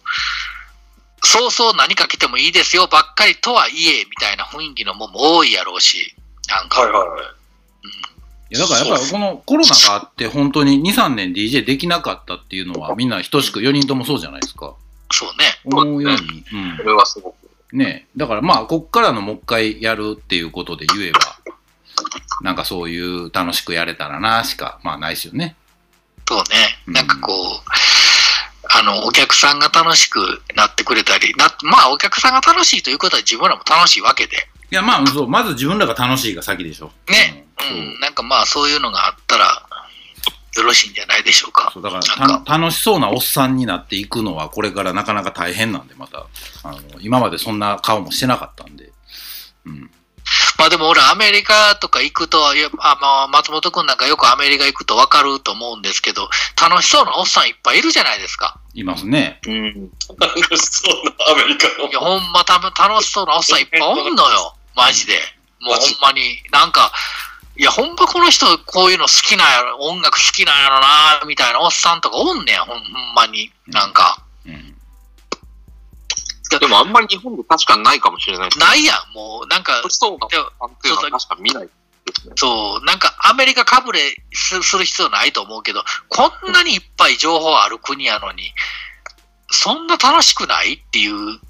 [1.23, 6.15] そうそう何かけてもいいですよばっかりとはいえ、みたいな雰囲気のもんも多いやろうし、
[6.49, 7.25] なんか、はいはいはい。
[8.51, 14.75] いやだからやっぱりこのコロナがあって本当に2、3年 DJ できなかったっていうのはみんな等しく4人ともそうじゃないですか。
[15.15, 15.61] そうね。
[15.65, 16.45] 思うように。
[16.77, 17.35] それはすごく。
[17.73, 17.79] うん。
[17.79, 21.21] ねだからまあこっからのもう一回やるっていうことで言えば、
[22.43, 25.57] なんかそういう楽しくやれたらなしか、まあないですよね。
[26.29, 26.45] そうね。
[26.89, 27.61] うんなんかこう、
[28.77, 34.37] あの、お客さんが楽しくなってくれたり、なまあお客さんが楽しいということは自分らも楽しいわけで、
[34.71, 36.91] いやまあそう、まず自分らが楽しいが先でしょ。
[37.09, 37.47] ね。
[37.61, 38.01] ううんん。
[38.01, 39.64] なんかまあそういうのがあったら、
[40.57, 41.71] よろしいんじゃないでしょうか。
[41.73, 41.99] そうだか
[42.47, 46.27] ら楽しそうなおっさんになっていくのはこれからなかなか大変なんでまた
[46.63, 48.93] あの今までそんな顔もしてなかったんで、
[49.67, 49.91] うん、
[50.59, 52.53] まあでも俺アメリカとか行くと、あ
[53.01, 56.29] まあ松本くんなんかよくアメリカ行くとわかると思うんですけど、
[56.61, 58.59] 楽しそうなおっさんいっぱいいるじゃないですか。
[58.73, 59.41] いますね。
[59.47, 59.91] うん。
[60.19, 64.55] 楽しそうなアメリカのいや、ほんまた楽しそうなおっさんいっぱいおんのよ。
[64.75, 65.15] マジで。
[65.61, 66.21] もうほんまに。
[66.51, 66.93] なんか、
[67.57, 73.53] いや、ほんまこの人こういうの好きなんやろ、音楽好きなんやろな、みたいなおっさんとかおんねや、ほんほんまに。
[73.69, 74.23] なんか。
[74.47, 74.75] うん
[76.61, 78.51] でもあんまり日本で確かにないかもしれない。
[78.61, 79.47] ないやん、もう。
[79.49, 81.71] なんか、そうなでも感っていうのは確か見ないね。
[82.37, 84.01] そう、なんかアメリカかぶれ
[84.33, 88.53] すする必要ないと思うけど、こんなにいっぱい情報ある国やのに、
[89.51, 91.41] そんな楽しくないっていう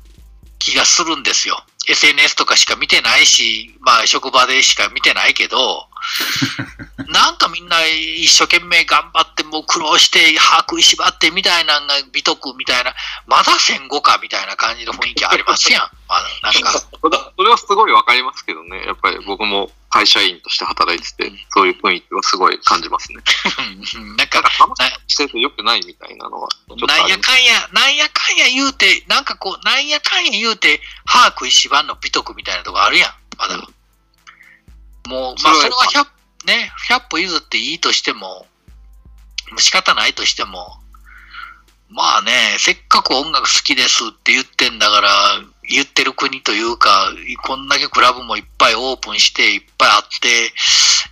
[0.59, 1.63] 気がするんですよ。
[1.89, 5.89] SNS とかしか見てないし、まあ職場でしか見てないけど、
[7.09, 12.95] なんかみんな一生懸命頑張って、もう苦労して、把握しばってみたいなのが美徳みたいな、
[13.27, 15.83] まだ戦後かみたいな感じの雰囲気ありますやん。
[16.09, 16.73] まだなんか。
[17.37, 18.85] それはすごいわかりますけどね。
[18.87, 23.23] やっぱり僕も会社員として働いてて、そういう雰囲気はすごい感じますね。
[23.95, 33.57] う んなんかなんか楽してて良くないみたいなのは、なんやかんや、なんやかんや言うて、なんかこう、なんやかんや言うて、歯食いしばんの美徳みたいなとこあるやん、まだ。
[35.09, 36.07] もう、まあ、それは
[36.45, 38.47] 100、ね、100歩譲っていいとしても、
[39.51, 40.79] もう仕方ないとしても、
[41.91, 45.11] まあね、せっかく音楽好きですって言ってんだから、
[45.69, 47.13] 言ってる国というか、
[47.47, 50.53] こんだけクラブもいっぱいオープンして、いっぱいあって、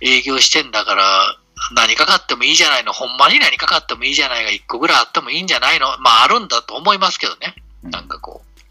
[0.01, 1.37] 営業してんだから、
[1.75, 8.61] 何かかってもいいじゃないの、ほんまに何かかってもいいじゃないが、一個ぐらいあってもいいんじゃないの、まああるんだと思いますけどね、なんかこう。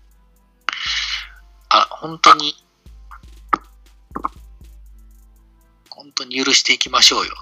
[1.70, 2.54] あ、本当に、
[6.02, 7.34] 本当に許していきましょうよ。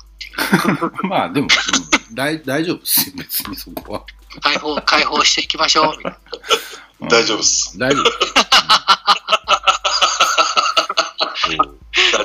[1.08, 4.02] まあでも、うん大大丈夫ですよ、別にそこは。
[4.42, 5.96] 解放、解放していきましょう。
[5.96, 6.18] みたいな
[7.00, 7.78] うん大丈夫っす。
[7.78, 8.04] 大丈夫。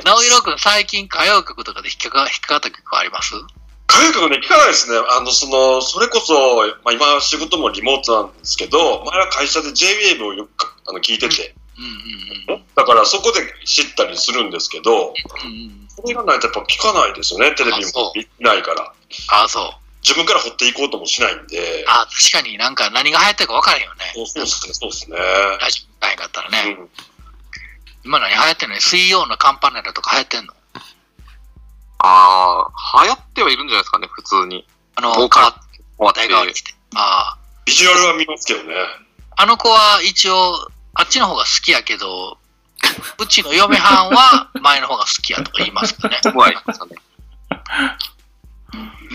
[0.03, 3.33] 直弘君、最近歌謡曲とかで引っかか引っかかった曲あります？
[3.88, 4.97] 歌謡曲ね、聞かないですね。
[4.97, 15.13] あの、その、それこそ、まあ今仕事もリモートなんですけど、前は会社で JWAVE をよくあの聞いてて、うんうんだからそこで知ったりするんですけど、
[15.43, 15.51] うん。
[15.51, 18.93] うんうん、それがないとやっぱ聞かないですよね、テレビも見ないから。
[19.32, 19.72] ああ、そう。
[20.02, 24.12] 自分から掘っていこうともしないんで、ああ、確かになんか何が流行ってるか分からへんよね。
[24.14, 25.18] そうそうですね、そうですね。
[25.18, 26.78] ラジオないかったらね。
[26.80, 26.89] うん
[28.04, 28.80] 今何流行ってんの？
[28.80, 30.54] 水曜のカンパネラとか流行ってんの？
[31.98, 34.68] ああ、流行ってはいるんじゃないですかね、普通に。
[34.93, 35.54] あの、ボーカル変わっ
[35.98, 36.60] 終わ代替わりって。
[36.60, 36.76] して。
[36.93, 37.38] ああ。
[37.66, 38.76] ビジュアルは見ますけどね。
[39.36, 42.38] あの子は一応、あっちの方が好きやけど、
[43.20, 46.20] うちの嫁はんは前の方が好きやとか言いますかね。
[46.26, 46.96] うまいですかね。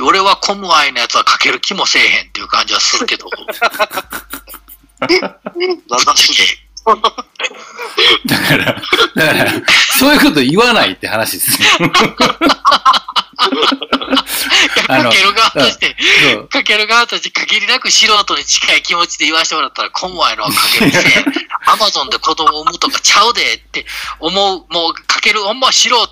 [0.03, 3.29] 俺はコムアイのやつはかける気もせえへんっていう感じはするけど。
[5.01, 6.70] なん。
[8.27, 8.65] だから、
[9.15, 9.53] だから、
[9.99, 11.69] そういうこと言わないって話ですよ。
[14.89, 15.97] あのかける側として、
[16.51, 21.25] かける側として限りなく素人に近い気持ちで言わせてもらったら、コムアイのはかけるせえ。
[21.67, 23.87] アマゾンで子供を産むとかちゃうでって
[24.19, 26.09] 思う、もうかけるほんま素人の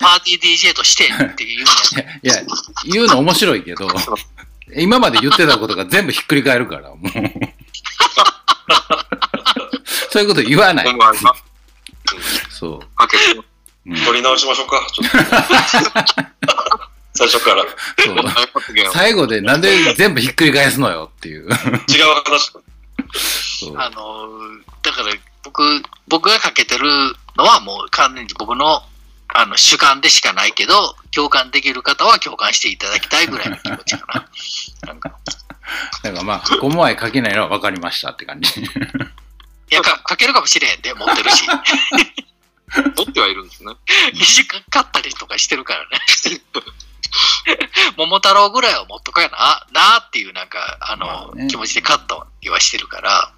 [0.00, 1.70] パーティー DJ としてっていうの
[2.30, 2.42] や、いや、
[2.90, 3.88] 言うの面白いけど、
[4.76, 7.00] 今まで言ってたことが全部ひっくり返るから、もう。
[10.14, 10.86] そういうこと言わない
[12.48, 13.40] そかける。
[13.40, 13.90] う。
[13.90, 15.18] うん取り直しましょうか、ちょっと。
[17.18, 17.64] 最初から。
[18.92, 21.48] 最後でなんで全部ひっくり返すのよっていう。
[22.22, 22.52] 話。
[22.52, 24.28] そうあの
[24.82, 25.12] だから
[25.42, 26.86] 僕、僕がかけてる
[27.36, 28.84] のはもう完全に僕の
[29.28, 34.28] あの主観でしかないけど、共感できる方は共感していただきたいぐらいの気持ちかな。
[34.86, 35.18] なんか
[36.04, 38.62] だからまあ、ゴム愛かけないのは分かりましたって感じ。
[39.70, 41.46] いやか、かけるかもしれへんで、持ってるし。
[42.96, 43.72] 持ってはいるんですね。
[44.14, 46.00] 短かったりとかしてるからね。
[47.96, 53.32] 桃太郎ぐらいは持っとかやな、なっていうなんか、あの、まあね気持ちでカットはしてるから、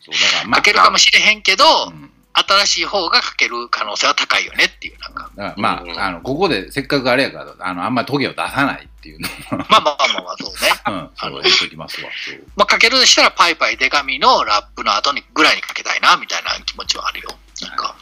[0.00, 5.30] そう、だからまあ、かけるかもしれへんけど、うん新しい方がかける可能性は高いよねっていう、なんか。
[5.56, 10.72] まうんあ、あの、ここでせっかくあれやから、あの、あんまりトゲを出さないっていうのまあまあまあまあ、そうね。
[10.86, 12.10] うん、そう言っときますわ。
[12.26, 17.28] そうまあ、かけるとしたら、パイパイデカミのラップの後にぐらいにかけたいな、みたいな気持ちはあるよ。
[17.62, 17.94] なんか、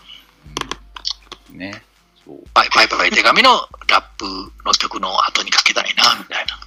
[1.50, 1.82] ね。
[2.24, 2.48] そう。
[2.54, 4.24] パイパイパイデカミのラップ
[4.64, 6.58] の曲の後にかけたいな、みたいな。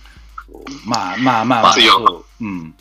[0.86, 2.46] まあまあまあ、まあそう。
[2.46, 2.76] うん。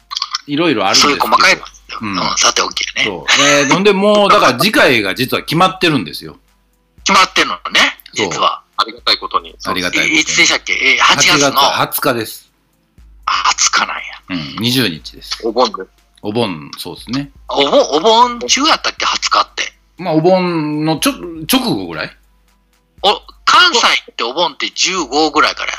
[0.47, 1.21] いろいろあるんですけど。
[1.21, 1.63] そういう細かいの、
[2.01, 3.05] うんうん、さておきやね。
[3.05, 3.43] そう。
[3.43, 6.37] えー、ほんでもう、だから次回が実は決まってるんですよ。
[7.05, 7.61] 決まってんのね、
[8.15, 8.63] 実は。
[8.77, 9.55] ありがたいことに。
[9.65, 10.73] ありがたいことにいいつでしたっけ？
[10.73, 12.51] えー ?8 月の20日です。
[13.27, 14.03] 20日なんや。
[14.31, 15.47] うん、20日です。
[15.47, 15.85] お盆で。
[16.23, 17.31] お盆、そうですね。
[17.49, 19.73] お盆、お盆中やったっけ ?20 日って。
[19.99, 22.17] まあ、お盆のちょ、直後ぐらい？
[23.03, 25.79] お、関西ってお盆って15ぐらいからや。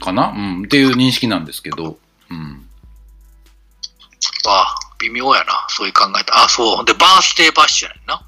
[0.00, 0.28] かな？
[0.28, 1.98] うん、っていう認識なんですけど。
[2.30, 2.61] うん。
[4.46, 5.66] あ微妙やな。
[5.68, 6.44] そういう考えた。
[6.44, 6.84] あ、そう。
[6.84, 8.22] で、バースデーバッシュやな。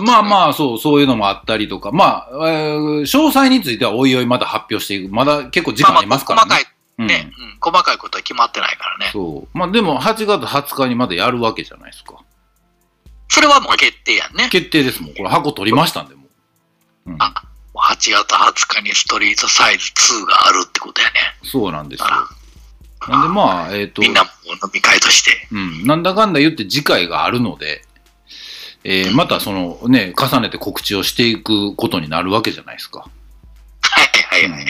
[0.00, 5.14] まあまあ、そう、そういうのもあったりとか、まあ、えー詳細についてはおいおいまた発表していく。
[5.14, 6.48] まだ結構時間ありますからね。
[6.48, 9.10] まあまあ、細かうんいね、うん、細かいことは決まってないからね。
[9.12, 9.58] そう。
[9.58, 12.16] まあでも、8月20日にまだやるわけじゃないですか。
[13.28, 14.48] それはもう決定やんね。
[14.50, 15.14] 決定ですもん。
[15.14, 16.22] これ箱取りましたんで、も
[17.06, 17.10] う。
[17.12, 17.34] うん、あ
[17.74, 19.90] もう8月20日にストリートサイズ
[20.22, 21.14] 2があるってことやね。
[21.42, 22.06] そうなんですよ。
[23.06, 25.48] あなんでまあ、えっ、と、みんなも飲み会として。
[25.50, 27.82] うん、なんだかんだ言って次回があるので、
[28.84, 33.00] えーまたそのね、重ねて告知をしていくことになるわけじゃないですか。
[33.00, 34.66] はいはいはい。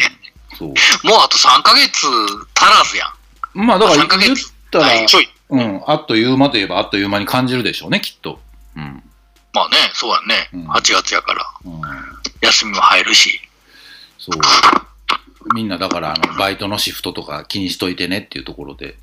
[0.58, 0.68] そう。
[0.68, 0.76] もう
[1.24, 2.06] あと3ヶ月
[2.54, 3.06] 足らずや
[3.54, 3.66] ん。
[3.66, 5.28] まあだから3ヶ言っ月たら、はいちょい。
[5.50, 8.40] うん、あっという間といえばあっという間に感じるでしょうね、きっと。
[8.76, 9.02] うん。
[9.54, 10.50] まあね、そうやね。
[10.52, 11.46] うん8月やから。
[11.64, 11.80] うん、
[12.42, 13.40] 休みも入るし。
[14.18, 14.40] そう。
[15.54, 18.96] みんなだから、あの、バイトのシフトとか気にしといてねっていうところで、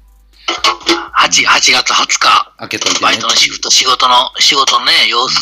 [1.19, 5.41] 8, 8月20日、開けといてねバイトのシフト、仕事の、仕事のね、様子、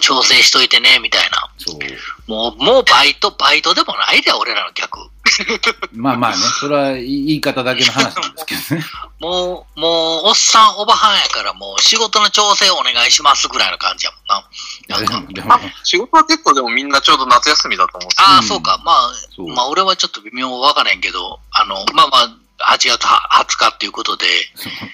[0.00, 1.50] 調整しといてね、みたいな。
[1.58, 2.30] そう。
[2.30, 5.10] もう、もうバイト、バイトでもないで、俺らの客。
[5.92, 8.86] まあまあね、それは言い方だけの話なんですけどね。
[9.20, 14.44] もう、もう、おっさん、おばはんやから、もう、仕事の調整お願いしますぐらいの感じやもんな。
[14.90, 18.82] なんかでも、でもあ仕事は結構でもみんなちょうど夏休みだと思うんですよああ、うんそうか。
[18.84, 24.26] まあ、まあ、俺はちょっと微妙わからへんけど、あの、まあまあ、8月20日っていうことで、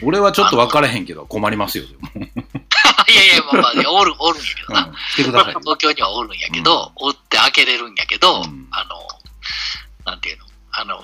[0.02, 1.84] 俺はちょっと分からへんけど困りますよ。
[3.08, 4.80] いやいや、まあまあ、おる、おるんやけどな。
[4.86, 5.60] うん、来てくださいよ。
[5.60, 9.06] 東京にはおるんやけど、おって開けれるんやけど、うんあの、
[10.04, 11.02] なんていうの、あの、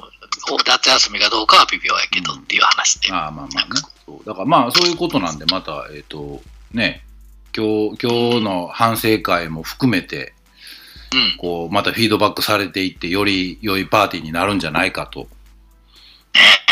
[0.66, 3.12] 夏休みがどうかは微妙やけどっていう話で。
[3.12, 3.80] ああまあまあね。
[4.07, 7.05] そうだからまあそういうことなんで、また、えっ、と、ね、
[7.55, 10.34] 今日、今日の反省会も含めて、
[11.12, 11.36] うん。
[11.38, 15.28] こう、またフィードバックされていって、より良いパーティーになるんじゃないかと。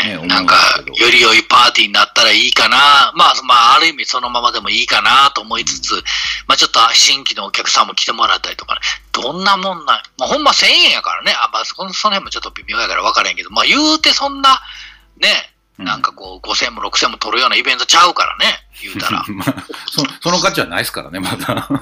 [0.03, 0.55] ね、思うんですなんか。
[0.87, 3.13] より良いパーティーになったらいいかな。
[3.15, 5.93] まあ、まあ、ある意味そのままでもいいかなと思いつつ、
[6.47, 8.81] まあ、ちょっと新規のお客さんも来てもらったりとかね。
[9.11, 11.33] どんなもんなん、まあ、ほんま1000円やからね。
[11.37, 14.59] あ、まあ、そのその辺もちょっと微妙やから分からへんけど、まあ、言うてそんな、
[15.19, 15.50] ね、うん
[15.83, 18.45] なんかこう、5000も6000も取るようなイベントちゃうからね。
[18.81, 19.23] 言うたら。
[19.29, 21.69] まあ、そその価値はないですからね、まだ。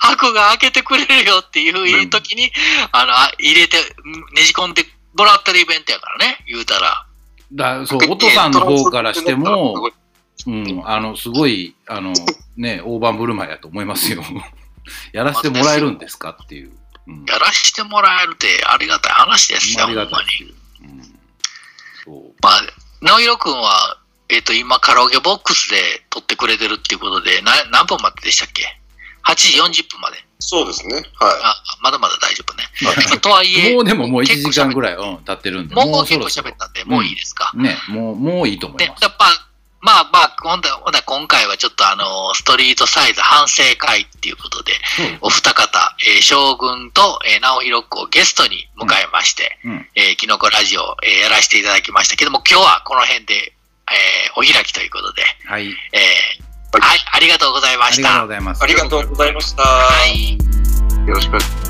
[0.00, 2.52] 箱が開けてくれるよっていう時に、
[2.92, 3.78] あの、あ入れて、
[4.34, 6.44] ねじ込んでもらってるイベントやからね。
[6.46, 7.06] 言うたら。
[7.52, 9.90] だそう、お父さんの方からしても、
[10.46, 12.12] うん、あの、すごい、あの、
[12.56, 14.22] ね、大盤振る舞いやと思いますよ。
[15.12, 16.72] やらせてもらえるんですかっていう。
[17.08, 20.54] うん、やらしてもらえるってありがたい話ですよ、ありほんまに
[22.06, 22.10] う。
[22.10, 22.34] うん。
[22.42, 22.62] まあ、
[23.00, 23.98] 直弘くんは、
[24.28, 28.78] えっ、と、今、カラオケボックスで撮ってくれてるっていうことで、な何分まででしたっけ
[29.24, 30.16] ?8 時40分まで。
[30.40, 30.96] そうですね。
[31.14, 32.64] はあ、まだまだ大丈夫ね。
[32.82, 34.94] まあとはいえ、もうでももう1時間ぐらい。
[34.94, 35.74] うん、経ってるんで。
[35.74, 37.52] もう結構喋ったんで、もういいですか？
[37.54, 39.02] ね、もう、もういいと思いで、ます。
[39.02, 39.26] やっぱ、
[39.86, 49.86] まあまあ、ほんとほんと今回はちょっとあの、ストリートサイズ反省会っていうことで、そうお二方、えー将軍と、えー、直弘くんをゲストに迎えまして、うん。
[49.94, 53.54] えー、キノコラジオ、えーやらせていただきましたけども、今日はこの辺で、
[53.86, 55.68] えーお開きということで、はい。
[55.68, 58.32] えーはい、ありがとうございましたありがとうご。
[58.34, 58.60] ざいます。
[58.60, 58.64] い。
[58.64, 59.62] ありがとうございました。
[59.62, 60.36] はい。
[61.06, 61.65] よろしくお願いします。